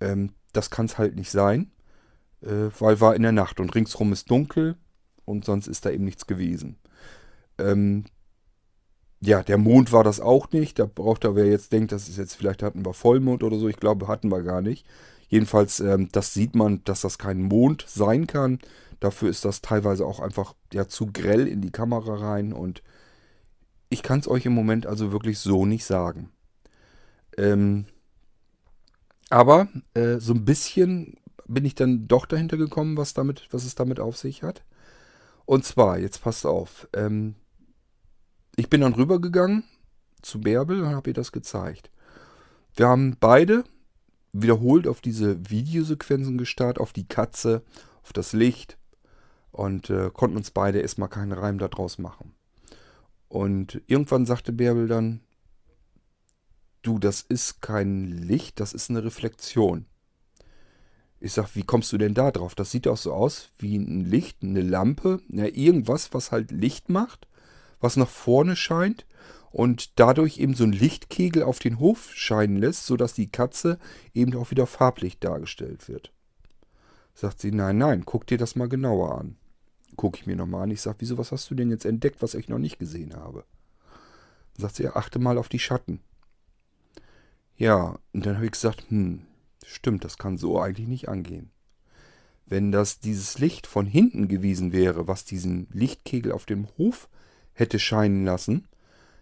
[0.00, 1.70] ähm, das kann es halt nicht sein,
[2.42, 4.76] äh, weil war in der Nacht und ringsrum ist dunkel
[5.24, 6.76] und sonst ist da eben nichts gewesen.
[7.58, 8.04] Ähm,
[9.20, 10.78] ja, der Mond war das auch nicht.
[10.78, 13.68] Da braucht er, wer jetzt denkt, das ist jetzt, vielleicht hatten wir Vollmond oder so.
[13.68, 14.86] Ich glaube, hatten wir gar nicht.
[15.28, 18.60] Jedenfalls, ähm, das sieht man, dass das kein Mond sein kann.
[19.00, 22.82] Dafür ist das teilweise auch einfach ja, zu grell in die Kamera rein und
[23.88, 26.30] ich kann es euch im Moment also wirklich so nicht sagen.
[27.36, 27.86] Ähm,
[29.30, 31.16] aber äh, so ein bisschen
[31.46, 34.64] bin ich dann doch dahinter gekommen, was, damit, was es damit auf sich hat.
[35.44, 37.36] Und zwar, jetzt passt auf, ähm,
[38.56, 39.64] ich bin dann rübergegangen
[40.22, 41.90] zu Bärbel und habe ihr das gezeigt.
[42.74, 43.64] Wir haben beide
[44.32, 47.62] wiederholt auf diese Videosequenzen gestarrt, auf die Katze,
[48.02, 48.76] auf das Licht
[49.52, 52.34] und äh, konnten uns beide erstmal keinen Reim daraus machen.
[53.28, 55.20] Und irgendwann sagte Bärbel dann,
[56.82, 59.86] du, das ist kein Licht, das ist eine Reflexion.
[61.18, 62.54] Ich sag, wie kommst du denn da drauf?
[62.54, 66.88] Das sieht doch so aus wie ein Licht, eine Lampe, ja, irgendwas, was halt Licht
[66.88, 67.26] macht,
[67.80, 69.06] was nach vorne scheint
[69.52, 73.78] und dadurch eben so ein Lichtkegel auf den Hof scheinen lässt, sodass die Katze
[74.12, 76.12] eben auch wieder farblich dargestellt wird.
[77.14, 79.36] Sagt sie, nein, nein, guck dir das mal genauer an.
[79.96, 80.70] Guck ich mir nochmal an.
[80.70, 83.44] Ich sag, wieso, was hast du denn jetzt entdeckt, was ich noch nicht gesehen habe?
[84.58, 86.00] Sagt sie, achte mal auf die Schatten.
[87.56, 89.22] Ja, und dann habe ich gesagt, hm,
[89.64, 91.50] stimmt, das kann so eigentlich nicht angehen.
[92.44, 97.08] Wenn das dieses Licht von hinten gewesen wäre, was diesen Lichtkegel auf dem Hof
[97.56, 98.68] hätte scheinen lassen,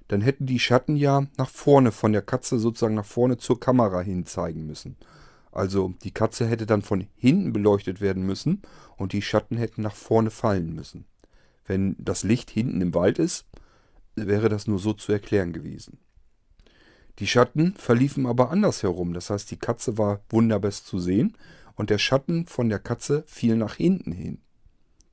[0.08, 4.00] dann hätten die Schatten ja nach vorne von der Katze sozusagen nach vorne zur Kamera
[4.00, 4.96] hin zeigen müssen.
[5.50, 8.62] Also die Katze hätte dann von hinten beleuchtet werden müssen
[8.96, 11.06] und die Schatten hätten nach vorne fallen müssen.
[11.64, 13.46] Wenn das Licht hinten im Wald ist,
[14.16, 15.98] wäre das nur so zu erklären gewesen.
[17.20, 19.14] Die Schatten verliefen aber andersherum.
[19.14, 21.36] Das heißt, die Katze war wunderbest zu sehen
[21.76, 24.38] und der Schatten von der Katze fiel nach hinten hin.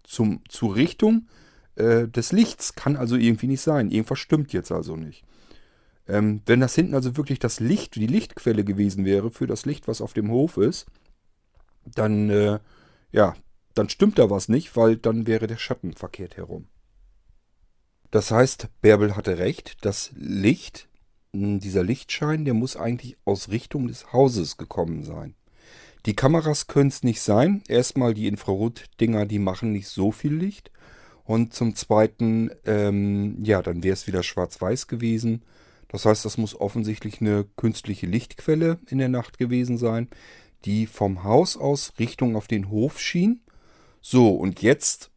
[0.04, 1.28] Zum, zur Richtung
[1.76, 3.92] äh, des Lichts kann also irgendwie nicht sein.
[3.92, 5.24] Irgendwas stimmt jetzt also nicht.
[6.08, 9.88] Ähm, wenn das hinten also wirklich das Licht, die Lichtquelle gewesen wäre für das Licht,
[9.88, 10.88] was auf dem Hof ist,
[11.86, 12.60] dann, äh,
[13.12, 13.36] ja,
[13.74, 16.68] dann stimmt da was nicht, weil dann wäre der Schatten verkehrt herum.
[18.12, 20.90] Das heißt, Bärbel hatte recht, das Licht
[21.34, 25.36] dieser Lichtschein, der muss eigentlich aus Richtung des Hauses gekommen sein.
[26.06, 27.64] Die Kameras können es nicht sein.
[27.68, 30.72] Erstmal die Infrarotdinger, die machen nicht so viel Licht.
[31.24, 35.44] Und zum Zweiten, ähm, ja, dann wäre es wieder schwarz-weiß gewesen.
[35.88, 40.08] Das heißt, das muss offensichtlich eine künstliche Lichtquelle in der Nacht gewesen sein,
[40.66, 43.42] die vom Haus aus Richtung auf den Hof schien.
[44.02, 45.12] So, und jetzt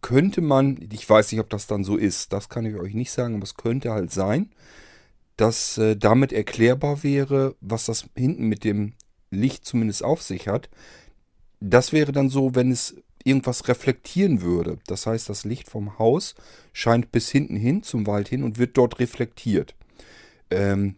[0.00, 3.10] könnte man, ich weiß nicht, ob das dann so ist, das kann ich euch nicht
[3.10, 4.50] sagen, aber es könnte halt sein,
[5.36, 8.94] dass äh, damit erklärbar wäre, was das hinten mit dem
[9.30, 10.68] Licht zumindest auf sich hat.
[11.60, 12.96] Das wäre dann so, wenn es
[13.28, 14.78] irgendwas reflektieren würde.
[14.86, 16.34] Das heißt, das Licht vom Haus
[16.72, 19.74] scheint bis hinten hin zum Wald hin und wird dort reflektiert.
[20.50, 20.96] Ähm,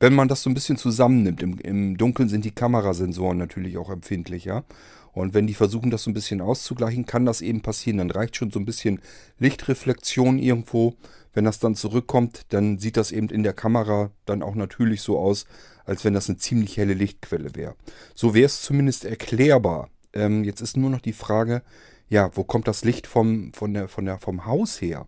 [0.00, 3.90] wenn man das so ein bisschen zusammennimmt, im, im Dunkeln sind die Kamerasensoren natürlich auch
[3.90, 4.64] empfindlicher.
[5.12, 7.98] Und wenn die versuchen, das so ein bisschen auszugleichen, kann das eben passieren.
[7.98, 9.00] Dann reicht schon so ein bisschen
[9.38, 10.94] Lichtreflexion irgendwo.
[11.32, 15.18] Wenn das dann zurückkommt, dann sieht das eben in der Kamera dann auch natürlich so
[15.18, 15.44] aus,
[15.84, 17.74] als wenn das eine ziemlich helle Lichtquelle wäre.
[18.14, 19.90] So wäre es zumindest erklärbar.
[20.12, 21.62] Ähm, jetzt ist nur noch die Frage,
[22.08, 25.06] ja, wo kommt das Licht vom, von der, von der, vom Haus her?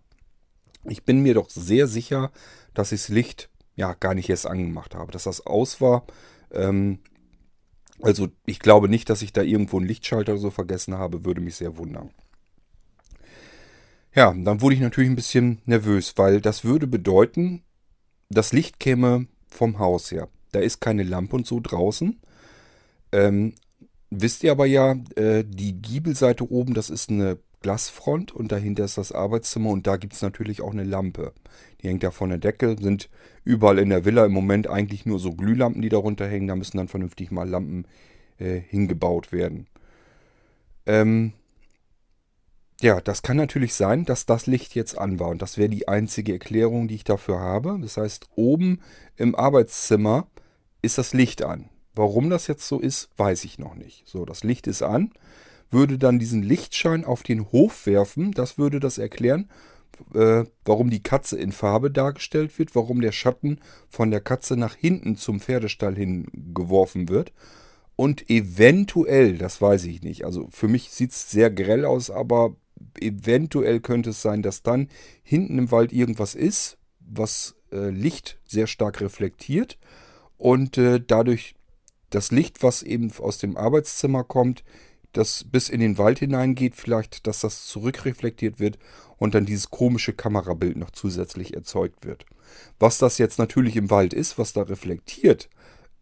[0.85, 2.31] Ich bin mir doch sehr sicher,
[2.73, 6.05] dass ich das Licht ja gar nicht erst angemacht habe, dass das aus war.
[6.51, 6.99] Ähm,
[8.01, 11.55] also ich glaube nicht, dass ich da irgendwo einen Lichtschalter so vergessen habe, würde mich
[11.55, 12.11] sehr wundern.
[14.15, 17.63] Ja, dann wurde ich natürlich ein bisschen nervös, weil das würde bedeuten,
[18.29, 20.27] das Licht käme vom Haus her.
[20.51, 22.19] Da ist keine Lampe und so draußen.
[23.11, 23.55] Ähm,
[24.21, 28.97] wisst ihr aber ja, äh, die Giebelseite oben, das ist eine Glasfront und dahinter ist
[28.97, 31.33] das Arbeitszimmer und da gibt es natürlich auch eine Lampe.
[31.81, 33.09] Die hängt ja von der Decke, sind
[33.43, 36.47] überall in der Villa im Moment eigentlich nur so Glühlampen, die darunter hängen.
[36.47, 37.85] Da müssen dann vernünftig mal Lampen
[38.37, 39.67] äh, hingebaut werden.
[40.85, 41.33] Ähm,
[42.81, 45.29] ja, das kann natürlich sein, dass das Licht jetzt an war.
[45.29, 47.79] Und das wäre die einzige Erklärung, die ich dafür habe.
[47.81, 48.81] Das heißt, oben
[49.15, 50.27] im Arbeitszimmer
[50.81, 51.69] ist das Licht an.
[51.95, 54.03] Warum das jetzt so ist, weiß ich noch nicht.
[54.07, 55.11] So, das Licht ist an,
[55.69, 58.31] würde dann diesen Lichtschein auf den Hof werfen.
[58.31, 59.49] Das würde das erklären,
[60.13, 64.75] äh, warum die Katze in Farbe dargestellt wird, warum der Schatten von der Katze nach
[64.75, 67.31] hinten zum Pferdestall hin geworfen wird.
[67.95, 72.55] Und eventuell, das weiß ich nicht, also für mich sieht es sehr grell aus, aber
[72.99, 74.89] eventuell könnte es sein, dass dann
[75.21, 79.77] hinten im Wald irgendwas ist, was äh, Licht sehr stark reflektiert
[80.37, 81.55] und äh, dadurch
[82.15, 84.63] das Licht, was eben aus dem Arbeitszimmer kommt,
[85.13, 88.77] das bis in den Wald hineingeht, vielleicht, dass das zurückreflektiert wird
[89.17, 92.25] und dann dieses komische Kamerabild noch zusätzlich erzeugt wird.
[92.79, 95.49] Was das jetzt natürlich im Wald ist, was da reflektiert,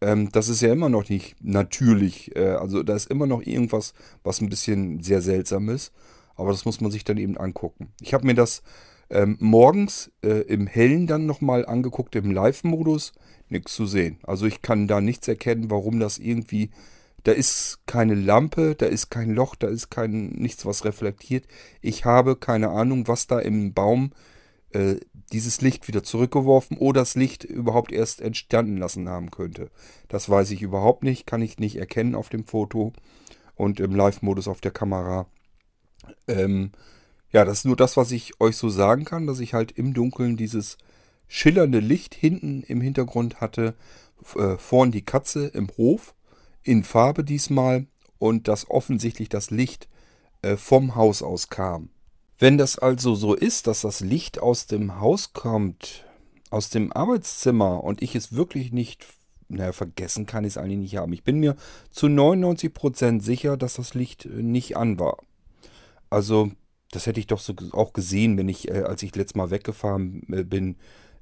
[0.01, 2.35] ähm, das ist ja immer noch nicht natürlich.
[2.35, 3.93] Äh, also da ist immer noch irgendwas,
[4.23, 5.93] was ein bisschen sehr seltsam ist.
[6.35, 7.93] Aber das muss man sich dann eben angucken.
[8.01, 8.63] Ich habe mir das
[9.11, 13.13] ähm, morgens äh, im Hellen dann nochmal angeguckt, im Live-Modus.
[13.49, 14.17] Nichts zu sehen.
[14.23, 16.71] Also ich kann da nichts erkennen, warum das irgendwie
[17.23, 21.45] da ist keine Lampe, da ist kein Loch, da ist kein nichts, was reflektiert.
[21.81, 24.11] Ich habe keine Ahnung, was da im Baum
[24.71, 24.95] äh,
[25.31, 29.69] dieses Licht wieder zurückgeworfen oder das Licht überhaupt erst entstanden lassen haben könnte.
[30.07, 32.91] Das weiß ich überhaupt nicht, kann ich nicht erkennen auf dem Foto
[33.55, 35.27] und im Live-Modus auf der Kamera.
[36.27, 36.71] Ähm,
[37.31, 39.93] ja, das ist nur das, was ich euch so sagen kann, dass ich halt im
[39.93, 40.77] Dunkeln dieses
[41.27, 43.75] schillernde Licht hinten im Hintergrund hatte,
[44.35, 46.13] äh, vorn die Katze im Hof,
[46.63, 47.87] in Farbe diesmal
[48.19, 49.87] und dass offensichtlich das Licht
[50.41, 51.89] äh, vom Haus aus kam.
[52.37, 56.05] Wenn das also so ist, dass das Licht aus dem Haus kommt,
[56.49, 59.05] aus dem Arbeitszimmer und ich es wirklich nicht,
[59.47, 61.13] naja, vergessen kann ich es eigentlich nicht haben.
[61.13, 61.55] Ich bin mir
[61.91, 65.17] zu 99% sicher, dass das Licht äh, nicht an war.
[66.09, 66.51] Also,
[66.91, 70.23] das hätte ich doch so auch gesehen, wenn ich, äh, als ich letztes Mal weggefahren
[70.31, 70.75] äh, bin,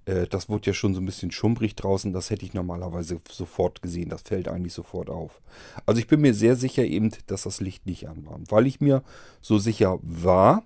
[0.06, 2.12] äh, das wurde ja schon so ein bisschen schummrig draußen.
[2.14, 4.10] Das hätte ich normalerweise sofort gesehen.
[4.10, 5.42] Das fällt eigentlich sofort auf.
[5.86, 8.40] Also ich bin mir sehr sicher eben, dass das Licht nicht an war.
[8.50, 9.04] Weil ich mir
[9.42, 10.64] so sicher war,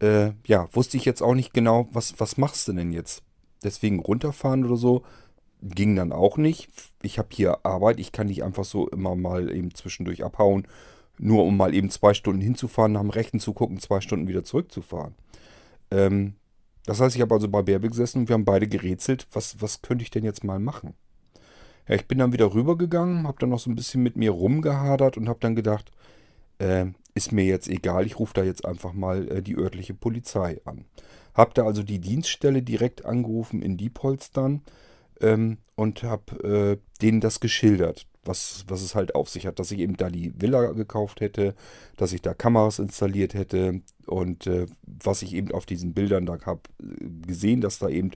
[0.00, 3.22] äh, ja, wusste ich jetzt auch nicht genau, was, was machst du denn jetzt?
[3.62, 5.02] Deswegen runterfahren oder so
[5.62, 6.68] ging dann auch nicht.
[7.02, 7.98] Ich habe hier Arbeit.
[7.98, 10.66] Ich kann nicht einfach so immer mal eben zwischendurch abhauen,
[11.18, 14.44] nur um mal eben zwei Stunden hinzufahren, nach dem Rechten zu gucken, zwei Stunden wieder
[14.44, 15.14] zurückzufahren.
[15.90, 16.34] Ähm,
[16.86, 19.82] das heißt, ich habe also bei Bärbe gesessen und wir haben beide gerätselt, was, was
[19.82, 20.94] könnte ich denn jetzt mal machen?
[21.88, 25.16] Ja, ich bin dann wieder rübergegangen, habe dann noch so ein bisschen mit mir rumgehadert
[25.16, 25.92] und habe dann gedacht,
[26.58, 30.60] äh, ist mir jetzt egal, ich rufe da jetzt einfach mal äh, die örtliche Polizei
[30.64, 30.84] an.
[31.32, 34.62] Hab da also die Dienststelle direkt angerufen in Diepholz dann
[35.20, 39.70] ähm, und habe äh, denen das geschildert was, was es halt auf sich hat, dass
[39.70, 41.54] ich eben da die Villa gekauft hätte,
[41.96, 46.38] dass ich da Kameras installiert hätte und äh, was ich eben auf diesen Bildern da
[46.44, 46.62] habe
[47.26, 48.12] gesehen, dass da eben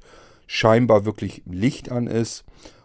[0.47, 2.45] scheinbar wirklich Licht an ist.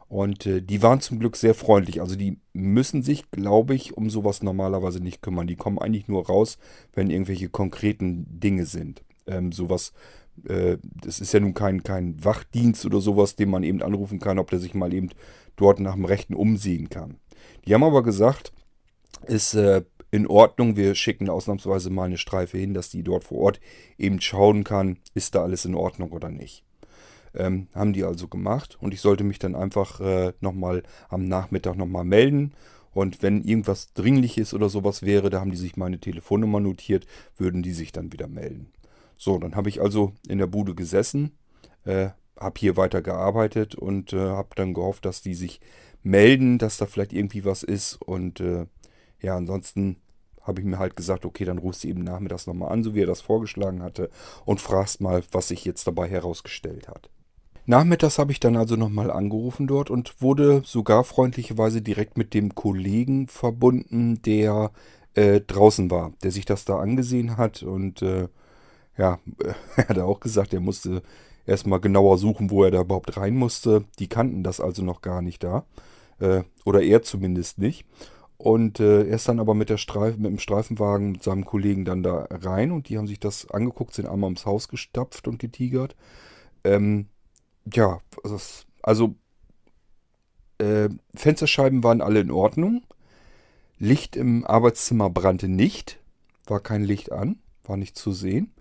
[0.10, 2.00] Und äh, die waren zum Glück sehr freundlich.
[2.00, 5.48] Also die müssen sich, glaube ich, um sowas normalerweise nicht kümmern.
[5.48, 6.60] Die kommen eigentlich nur raus,
[6.94, 9.04] wenn irgendwelche konkreten Dinge sind.
[9.26, 9.92] Ähm, sowas,
[10.48, 14.40] äh, das ist ja nun kein, kein Wachdienst oder sowas, den man eben anrufen kann,
[14.40, 15.10] ob der sich mal eben
[15.56, 17.18] dort nach dem Rechten umsehen kann.
[17.66, 18.52] Die haben aber gesagt,
[19.28, 23.40] ist äh, in Ordnung, wir schicken ausnahmsweise mal eine Streife hin, dass die dort vor
[23.40, 23.60] Ort
[23.98, 26.64] eben schauen kann, ist da alles in Ordnung oder nicht.
[27.36, 31.78] Ähm, haben die also gemacht und ich sollte mich dann einfach äh, nochmal am Nachmittag
[31.78, 32.54] nochmal melden.
[32.92, 37.64] Und wenn irgendwas Dringliches oder sowas wäre, da haben die sich meine Telefonnummer notiert, würden
[37.64, 38.72] die sich dann wieder melden.
[39.24, 41.32] So, dann habe ich also in der Bude gesessen,
[41.86, 45.62] äh, habe hier weiter gearbeitet und äh, habe dann gehofft, dass die sich
[46.02, 48.02] melden, dass da vielleicht irgendwie was ist.
[48.02, 48.66] Und äh,
[49.22, 49.96] ja, ansonsten
[50.42, 53.02] habe ich mir halt gesagt, okay, dann rufst du eben nachmittags nochmal an, so wie
[53.02, 54.10] er das vorgeschlagen hatte,
[54.44, 57.10] und fragst mal, was sich jetzt dabei herausgestellt hat.
[57.66, 62.56] Nachmittags habe ich dann also nochmal angerufen dort und wurde sogar freundlicherweise direkt mit dem
[62.56, 64.72] Kollegen verbunden, der
[65.14, 68.28] äh, draußen war, der sich das da angesehen hat und äh,
[68.98, 69.20] ja,
[69.76, 71.02] er hat auch gesagt, er musste
[71.46, 73.86] erstmal genauer suchen, wo er da überhaupt rein musste.
[74.00, 75.66] Die kannten das also noch gar nicht da.
[76.20, 77.86] Äh, oder er zumindest nicht.
[78.38, 81.86] Und äh, er ist dann aber mit, der Streif mit dem Streifenwagen mit seinem Kollegen
[81.86, 85.40] dann da rein und die haben sich das angeguckt, sind einmal ums Haus gestapft und
[85.40, 85.96] getigert.
[86.64, 87.08] Ähm,
[87.74, 88.00] ja,
[88.82, 89.16] also
[90.58, 92.84] äh, Fensterscheiben waren alle in Ordnung.
[93.80, 96.00] Licht im Arbeitszimmer brannte nicht,
[96.46, 98.53] war kein Licht an, war nicht zu sehen.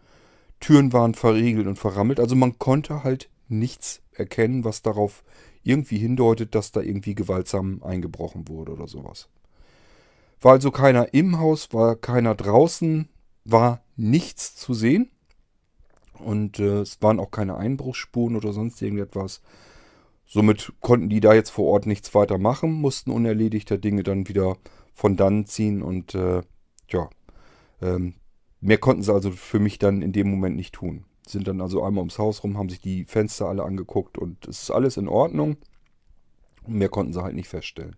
[0.62, 2.18] Türen waren verriegelt und verrammelt.
[2.18, 5.22] Also man konnte halt nichts erkennen, was darauf
[5.62, 9.28] irgendwie hindeutet, dass da irgendwie gewaltsam eingebrochen wurde oder sowas.
[10.40, 13.08] War also keiner im Haus, war keiner draußen,
[13.44, 15.10] war nichts zu sehen.
[16.18, 19.42] Und äh, es waren auch keine Einbruchsspuren oder sonst irgendetwas.
[20.26, 24.56] Somit konnten die da jetzt vor Ort nichts weiter machen, mussten unerledigter Dinge dann wieder
[24.94, 26.42] von dann ziehen und äh,
[26.88, 27.10] ja,
[27.80, 28.14] ähm,
[28.62, 31.04] Mehr konnten sie also für mich dann in dem Moment nicht tun.
[31.26, 34.62] Sind dann also einmal ums Haus rum, haben sich die Fenster alle angeguckt und es
[34.62, 35.56] ist alles in Ordnung.
[36.66, 37.96] Mehr konnten sie halt nicht feststellen.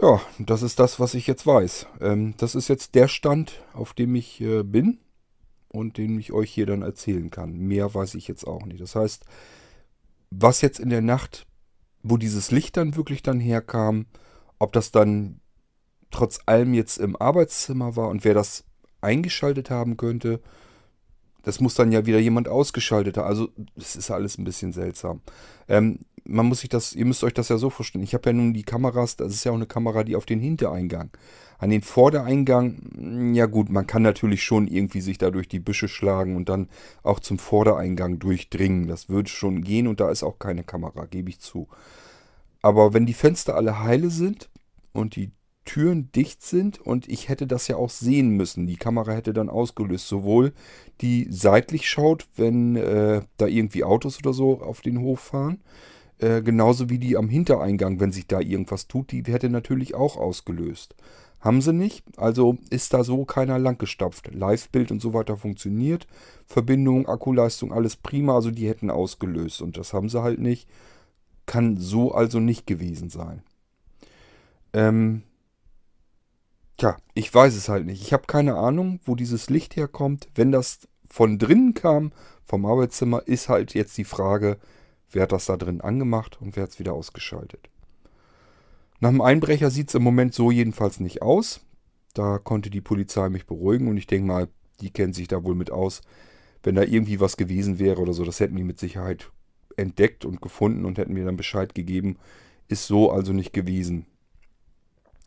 [0.00, 1.88] Ja, das ist das, was ich jetzt weiß.
[2.00, 4.98] Ähm, das ist jetzt der Stand, auf dem ich äh, bin
[5.68, 7.58] und den ich euch hier dann erzählen kann.
[7.58, 8.80] Mehr weiß ich jetzt auch nicht.
[8.80, 9.24] Das heißt,
[10.30, 11.44] was jetzt in der Nacht,
[12.04, 14.06] wo dieses Licht dann wirklich dann herkam,
[14.60, 15.39] ob das dann
[16.10, 18.64] trotz allem jetzt im Arbeitszimmer war und wer das
[19.00, 20.40] eingeschaltet haben könnte,
[21.42, 23.26] das muss dann ja wieder jemand ausgeschaltet haben.
[23.26, 25.20] Also es ist alles ein bisschen seltsam.
[25.68, 28.04] Ähm, man muss sich das, ihr müsst euch das ja so vorstellen.
[28.04, 30.40] Ich habe ja nun die Kameras, das ist ja auch eine Kamera, die auf den
[30.40, 31.10] Hintereingang.
[31.58, 35.88] An den Vordereingang, ja gut, man kann natürlich schon irgendwie sich da durch die Büsche
[35.88, 36.68] schlagen und dann
[37.02, 38.86] auch zum Vordereingang durchdringen.
[38.86, 41.68] Das würde schon gehen und da ist auch keine Kamera, gebe ich zu.
[42.62, 44.48] Aber wenn die Fenster alle heile sind
[44.92, 45.32] und die
[45.64, 48.66] Türen dicht sind und ich hätte das ja auch sehen müssen.
[48.66, 50.52] Die Kamera hätte dann ausgelöst, sowohl
[51.00, 55.60] die seitlich schaut, wenn äh, da irgendwie Autos oder so auf den Hof fahren,
[56.18, 60.16] äh, genauso wie die am Hintereingang, wenn sich da irgendwas tut, die hätte natürlich auch
[60.16, 60.94] ausgelöst.
[61.40, 64.34] Haben sie nicht, also ist da so keiner langgestapft.
[64.34, 66.06] Live-Bild und so weiter funktioniert,
[66.46, 70.68] Verbindung, Akkuleistung, alles prima, also die hätten ausgelöst und das haben sie halt nicht.
[71.46, 73.42] Kann so also nicht gewesen sein.
[74.72, 75.22] Ähm,
[76.80, 78.00] Tja, ich weiß es halt nicht.
[78.00, 80.28] Ich habe keine Ahnung, wo dieses Licht herkommt.
[80.34, 82.10] Wenn das von drinnen kam,
[82.46, 84.56] vom Arbeitszimmer, ist halt jetzt die Frage,
[85.10, 87.68] wer hat das da drin angemacht und wer hat es wieder ausgeschaltet.
[88.98, 91.60] Nach dem Einbrecher sieht es im Moment so jedenfalls nicht aus.
[92.14, 94.48] Da konnte die Polizei mich beruhigen und ich denke mal,
[94.80, 96.00] die kennen sich da wohl mit aus.
[96.62, 99.30] Wenn da irgendwie was gewesen wäre oder so, das hätten die mit Sicherheit
[99.76, 102.16] entdeckt und gefunden und hätten mir dann Bescheid gegeben.
[102.68, 104.06] Ist so also nicht gewesen.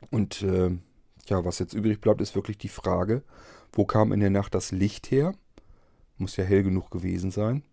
[0.10, 0.72] Und äh,
[1.28, 3.24] ja, was jetzt übrig bleibt, ist wirklich die Frage,
[3.72, 5.34] wo kam in der Nacht das Licht her?
[6.18, 7.64] Muss ja hell genug gewesen sein.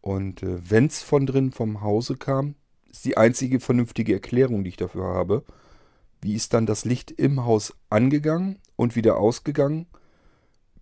[0.00, 2.54] Und äh, wenn es von drin vom Hause kam,
[2.90, 5.44] ist die einzige vernünftige Erklärung, die ich dafür habe.
[6.20, 9.86] Wie ist dann das Licht im Haus angegangen und wieder ausgegangen,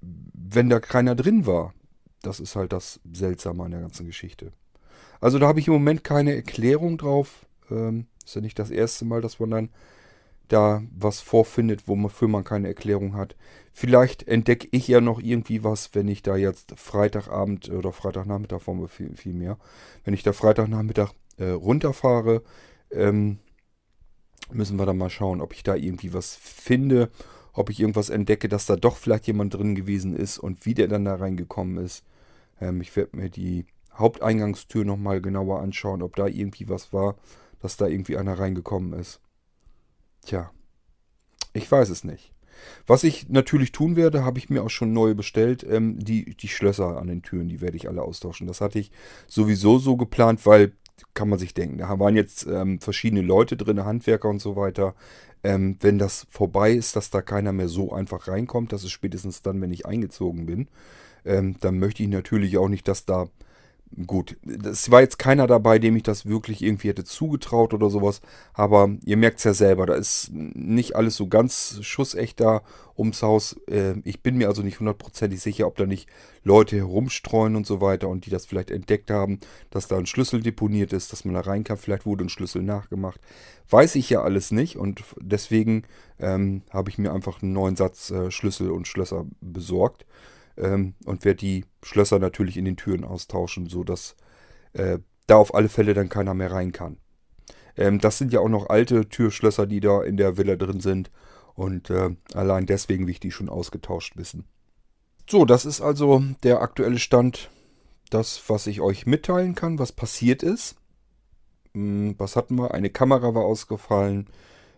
[0.01, 1.75] wenn da keiner drin war?
[2.23, 4.53] Das ist halt das Seltsame an der ganzen Geschichte.
[5.21, 7.47] Also da habe ich im Moment keine Erklärung drauf.
[7.71, 9.69] Ähm, ist ja nicht das erste Mal, dass man dann
[10.49, 13.37] da was vorfindet, wofür man keine Erklärung hat.
[13.73, 18.89] Vielleicht entdecke ich ja noch irgendwie was, wenn ich da jetzt Freitagabend oder Freitagnachmittag vor
[18.89, 19.59] viel, viel mehr,
[20.05, 22.43] wenn ich da Freitagnachmittag äh, runterfahre,
[22.91, 23.39] ähm,
[24.53, 27.11] müssen wir dann mal schauen, ob ich da irgendwie was finde,
[27.53, 30.89] ob ich irgendwas entdecke, dass da doch vielleicht jemand drin gewesen ist und wie der
[30.89, 32.05] dann da reingekommen ist.
[32.61, 37.17] Ähm, ich werde mir die Haupteingangstür nochmal genauer anschauen, ob da irgendwie was war,
[37.61, 39.21] dass da irgendwie einer reingekommen ist.
[40.29, 40.51] Tja,
[41.55, 42.35] ich weiß es nicht.
[42.87, 45.65] Was ich natürlich tun werde, habe ich mir auch schon neu bestellt.
[45.67, 48.47] Ähm, die, die Schlösser an den Türen, die werde ich alle austauschen.
[48.47, 48.91] Das hatte ich
[49.27, 50.73] sowieso so geplant, weil,
[51.15, 54.95] kann man sich denken, da waren jetzt ähm, verschiedene Leute drin, Handwerker und so weiter.
[55.43, 59.41] Ähm, wenn das vorbei ist, dass da keiner mehr so einfach reinkommt, das ist spätestens
[59.41, 60.69] dann, wenn ich eingezogen bin,
[61.25, 63.31] ähm, dann möchte ich natürlich auch nicht, dass da
[64.07, 68.21] Gut, es war jetzt keiner dabei, dem ich das wirklich irgendwie hätte zugetraut oder sowas.
[68.53, 72.63] Aber ihr merkt es ja selber, da ist nicht alles so ganz schussecht da
[72.99, 73.57] ums Haus.
[73.67, 76.09] Äh, ich bin mir also nicht hundertprozentig sicher, ob da nicht
[76.45, 80.43] Leute herumstreuen und so weiter und die das vielleicht entdeckt haben, dass da ein Schlüssel
[80.43, 81.79] deponiert ist, dass man da rein kann.
[81.79, 83.21] Vielleicht wurde ein Schlüssel nachgemacht.
[83.71, 85.85] Weiß ich ja alles nicht und deswegen
[86.19, 90.05] ähm, habe ich mir einfach einen neuen Satz äh, Schlüssel und Schlösser besorgt
[90.59, 94.17] ähm, und werde die Schlösser natürlich in den Türen austauschen, sodass
[94.73, 96.99] äh, da auf alle Fälle dann keiner mehr rein kann.
[97.77, 101.11] Ähm, das sind ja auch noch alte Türschlösser, die da in der Villa drin sind
[101.55, 104.45] und äh, allein deswegen will ich die schon ausgetauscht wissen.
[105.29, 107.51] So, das ist also der aktuelle Stand,
[108.11, 110.77] das, was ich euch mitteilen kann, was passiert ist.
[111.75, 112.73] Hm, was hatten wir?
[112.73, 114.29] Eine Kamera war ausgefallen.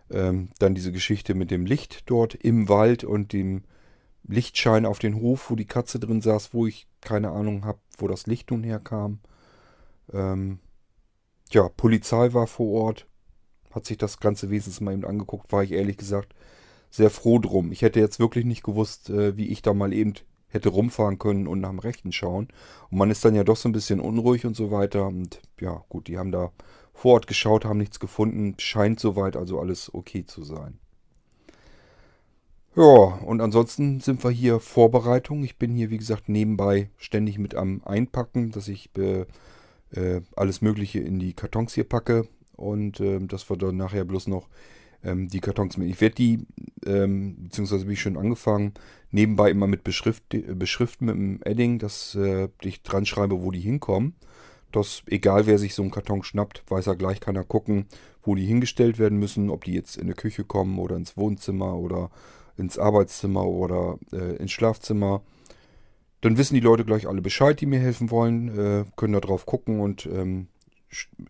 [0.09, 3.63] Ähm, dann diese Geschichte mit dem Licht dort im Wald und dem
[4.31, 8.07] Lichtschein auf den Hof, wo die Katze drin saß, wo ich keine Ahnung habe, wo
[8.07, 9.19] das Licht nun herkam.
[10.13, 10.59] Ähm,
[11.51, 13.07] ja, Polizei war vor Ort,
[13.71, 16.33] hat sich das ganze Wesens mal eben angeguckt, war ich ehrlich gesagt
[16.91, 17.71] sehr froh drum.
[17.71, 20.13] Ich hätte jetzt wirklich nicht gewusst, äh, wie ich da mal eben
[20.49, 22.49] hätte rumfahren können und nach dem Rechten schauen.
[22.89, 25.07] Und man ist dann ja doch so ein bisschen unruhig und so weiter.
[25.07, 26.51] Und ja, gut, die haben da
[26.93, 28.55] vor Ort geschaut, haben nichts gefunden.
[28.59, 30.80] Scheint soweit also alles okay zu sein.
[32.75, 35.43] Ja, und ansonsten sind wir hier Vorbereitung.
[35.43, 39.25] Ich bin hier, wie gesagt, nebenbei ständig mit am Einpacken, dass ich äh,
[39.91, 44.27] äh, alles Mögliche in die Kartons hier packe und äh, dass wir dann nachher bloß
[44.27, 44.47] noch
[45.03, 45.89] ähm, die Kartons mit.
[45.89, 46.45] Ich werde die,
[46.85, 48.73] ähm, beziehungsweise bin ich schon angefangen,
[49.11, 53.59] nebenbei immer mit Beschrift, beschriften mit dem Edding, dass äh, ich dran schreibe, wo die
[53.59, 54.15] hinkommen.
[54.71, 57.87] Dass egal wer sich so einen Karton schnappt, weiß er gleich, kann er gucken,
[58.23, 61.75] wo die hingestellt werden müssen, ob die jetzt in die Küche kommen oder ins Wohnzimmer
[61.75, 62.09] oder
[62.61, 65.21] ins Arbeitszimmer oder äh, ins Schlafzimmer.
[66.21, 69.45] Dann wissen die Leute gleich alle Bescheid, die mir helfen wollen, äh, können da drauf
[69.45, 70.47] gucken und ähm,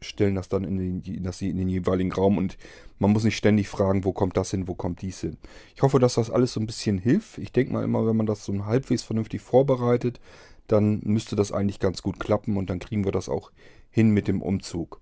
[0.01, 2.57] stellen das dann in den, das in den jeweiligen Raum und
[2.99, 5.37] man muss nicht ständig fragen, wo kommt das hin, wo kommt dies hin.
[5.75, 7.37] Ich hoffe, dass das alles so ein bisschen hilft.
[7.37, 10.19] Ich denke mal immer, wenn man das so halbwegs vernünftig vorbereitet,
[10.67, 13.51] dann müsste das eigentlich ganz gut klappen und dann kriegen wir das auch
[13.89, 14.99] hin mit dem Umzug.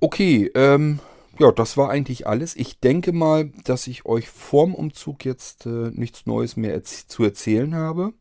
[0.00, 1.00] Okay, ähm,
[1.38, 2.56] ja, das war eigentlich alles.
[2.56, 7.24] Ich denke mal, dass ich euch vorm Umzug jetzt äh, nichts Neues mehr erz zu
[7.24, 8.12] erzählen habe.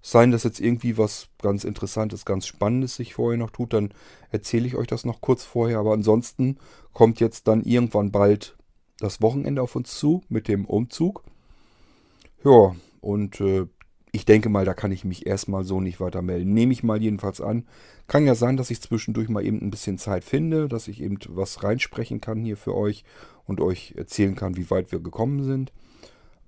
[0.00, 3.92] Seien das jetzt irgendwie was ganz Interessantes, ganz Spannendes sich vorher noch tut, dann
[4.30, 5.78] erzähle ich euch das noch kurz vorher.
[5.78, 6.58] Aber ansonsten
[6.92, 8.56] kommt jetzt dann irgendwann bald
[8.98, 11.22] das Wochenende auf uns zu mit dem Umzug.
[12.44, 13.66] Ja, und äh,
[14.14, 16.54] ich denke mal, da kann ich mich erstmal so nicht weiter melden.
[16.54, 17.66] Nehme ich mal jedenfalls an.
[18.06, 21.18] Kann ja sein, dass ich zwischendurch mal eben ein bisschen Zeit finde, dass ich eben
[21.30, 23.04] was reinsprechen kann hier für euch
[23.44, 25.72] und euch erzählen kann, wie weit wir gekommen sind.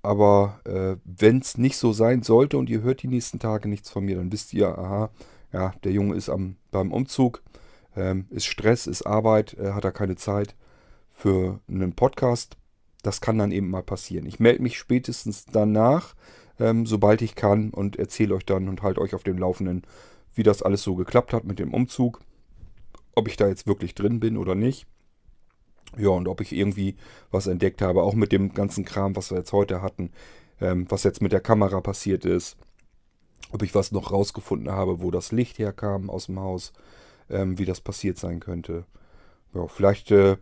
[0.01, 3.89] Aber äh, wenn es nicht so sein sollte und ihr hört die nächsten Tage nichts
[3.89, 5.09] von mir, dann wisst ihr, aha,
[5.51, 7.43] ja, der Junge ist am, beim Umzug,
[7.97, 10.55] ähm, ist Stress, ist Arbeit, äh, hat er keine Zeit
[11.11, 12.55] für einen Podcast.
[13.03, 14.25] Das kann dann eben mal passieren.
[14.25, 16.15] Ich melde mich spätestens danach,
[16.59, 19.83] ähm, sobald ich kann und erzähle euch dann und halte euch auf dem Laufenden,
[20.33, 22.21] wie das alles so geklappt hat mit dem Umzug.
[23.15, 24.85] Ob ich da jetzt wirklich drin bin oder nicht.
[25.97, 26.95] Ja, und ob ich irgendwie
[27.31, 30.11] was entdeckt habe, auch mit dem ganzen Kram, was wir jetzt heute hatten,
[30.59, 32.57] ähm, was jetzt mit der Kamera passiert ist.
[33.51, 36.73] Ob ich was noch rausgefunden habe, wo das Licht herkam aus dem Haus,
[37.29, 38.85] ähm, wie das passiert sein könnte.
[39.53, 40.37] Ja, vielleicht äh,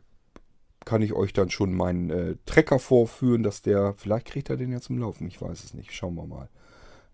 [0.85, 4.71] kann ich euch dann schon meinen äh, Trecker vorführen, dass der, vielleicht kriegt er den
[4.71, 6.49] ja zum Laufen, ich weiß es nicht, schauen wir mal.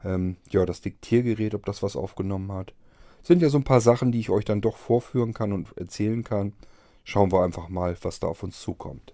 [0.04, 2.74] Ähm, ja, das Diktiergerät, ob das was aufgenommen hat.
[3.24, 6.24] Sind ja so ein paar Sachen, die ich euch dann doch vorführen kann und erzählen
[6.24, 6.54] kann.
[7.04, 9.14] Schauen wir einfach mal, was da auf uns zukommt.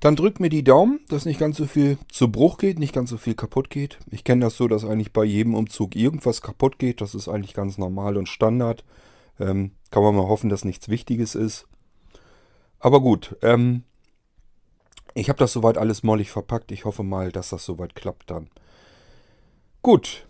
[0.00, 3.10] Dann drückt mir die Daumen, dass nicht ganz so viel zu Bruch geht, nicht ganz
[3.10, 3.98] so viel kaputt geht.
[4.10, 7.00] Ich kenne das so, dass eigentlich bei jedem Umzug irgendwas kaputt geht.
[7.00, 8.84] Das ist eigentlich ganz normal und Standard.
[9.40, 11.66] Ähm, kann man mal hoffen, dass nichts Wichtiges ist.
[12.80, 13.84] Aber gut, ähm,
[15.14, 16.70] ich habe das soweit alles mollig verpackt.
[16.70, 18.48] Ich hoffe mal, dass das soweit klappt dann.
[19.82, 20.28] Gut.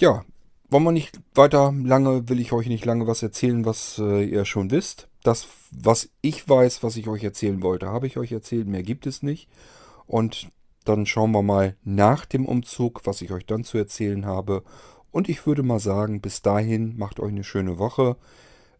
[0.00, 0.24] Ja,
[0.68, 4.44] wollen wir nicht weiter lange, will ich euch nicht lange was erzählen, was äh, ihr
[4.44, 5.08] schon wisst.
[5.22, 8.66] Das, was ich weiß, was ich euch erzählen wollte, habe ich euch erzählt.
[8.66, 9.48] Mehr gibt es nicht.
[10.06, 10.50] Und
[10.84, 14.62] dann schauen wir mal nach dem Umzug, was ich euch dann zu erzählen habe.
[15.10, 18.16] Und ich würde mal sagen, bis dahin macht euch eine schöne Woche.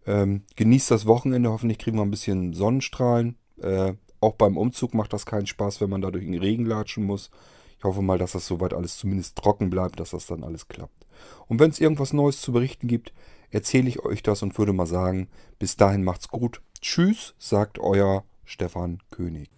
[0.07, 3.37] Ähm, genießt das Wochenende, hoffentlich kriegen wir ein bisschen Sonnenstrahlen.
[3.61, 7.05] Äh, auch beim Umzug macht das keinen Spaß, wenn man da durch den Regen latschen
[7.05, 7.31] muss.
[7.79, 11.07] Ich hoffe mal, dass das soweit alles zumindest trocken bleibt, dass das dann alles klappt.
[11.49, 13.13] Und wenn es irgendwas Neues zu berichten gibt,
[13.51, 15.29] erzähle ich euch das und würde mal sagen,
[15.59, 16.63] bis dahin macht's gut.
[16.81, 19.51] Tschüss, sagt euer Stefan König.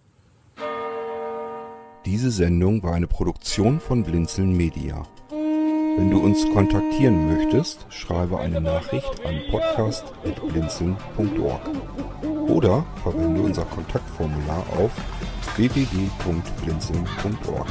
[2.05, 5.05] Diese Sendung war eine Produktion von Blinzeln Media.
[5.97, 11.61] Wenn du uns kontaktieren möchtest, schreibe eine Nachricht an podcast.blinzeln.org
[12.47, 14.91] oder verwende unser Kontaktformular auf
[15.55, 17.67] www.blinzeln.org.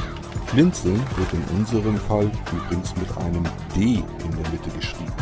[0.51, 3.43] Blinzeln wird in unserem Fall übrigens mit einem
[3.75, 5.13] D in der Mitte geschrieben.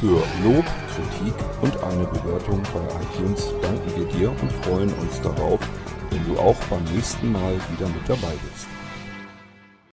[0.00, 0.64] Für Lob,
[0.94, 5.60] Kritik und eine Bewertung bei iTunes danken wir dir und freuen uns darauf,
[6.10, 8.66] wenn du auch beim nächsten Mal wieder mit dabei bist.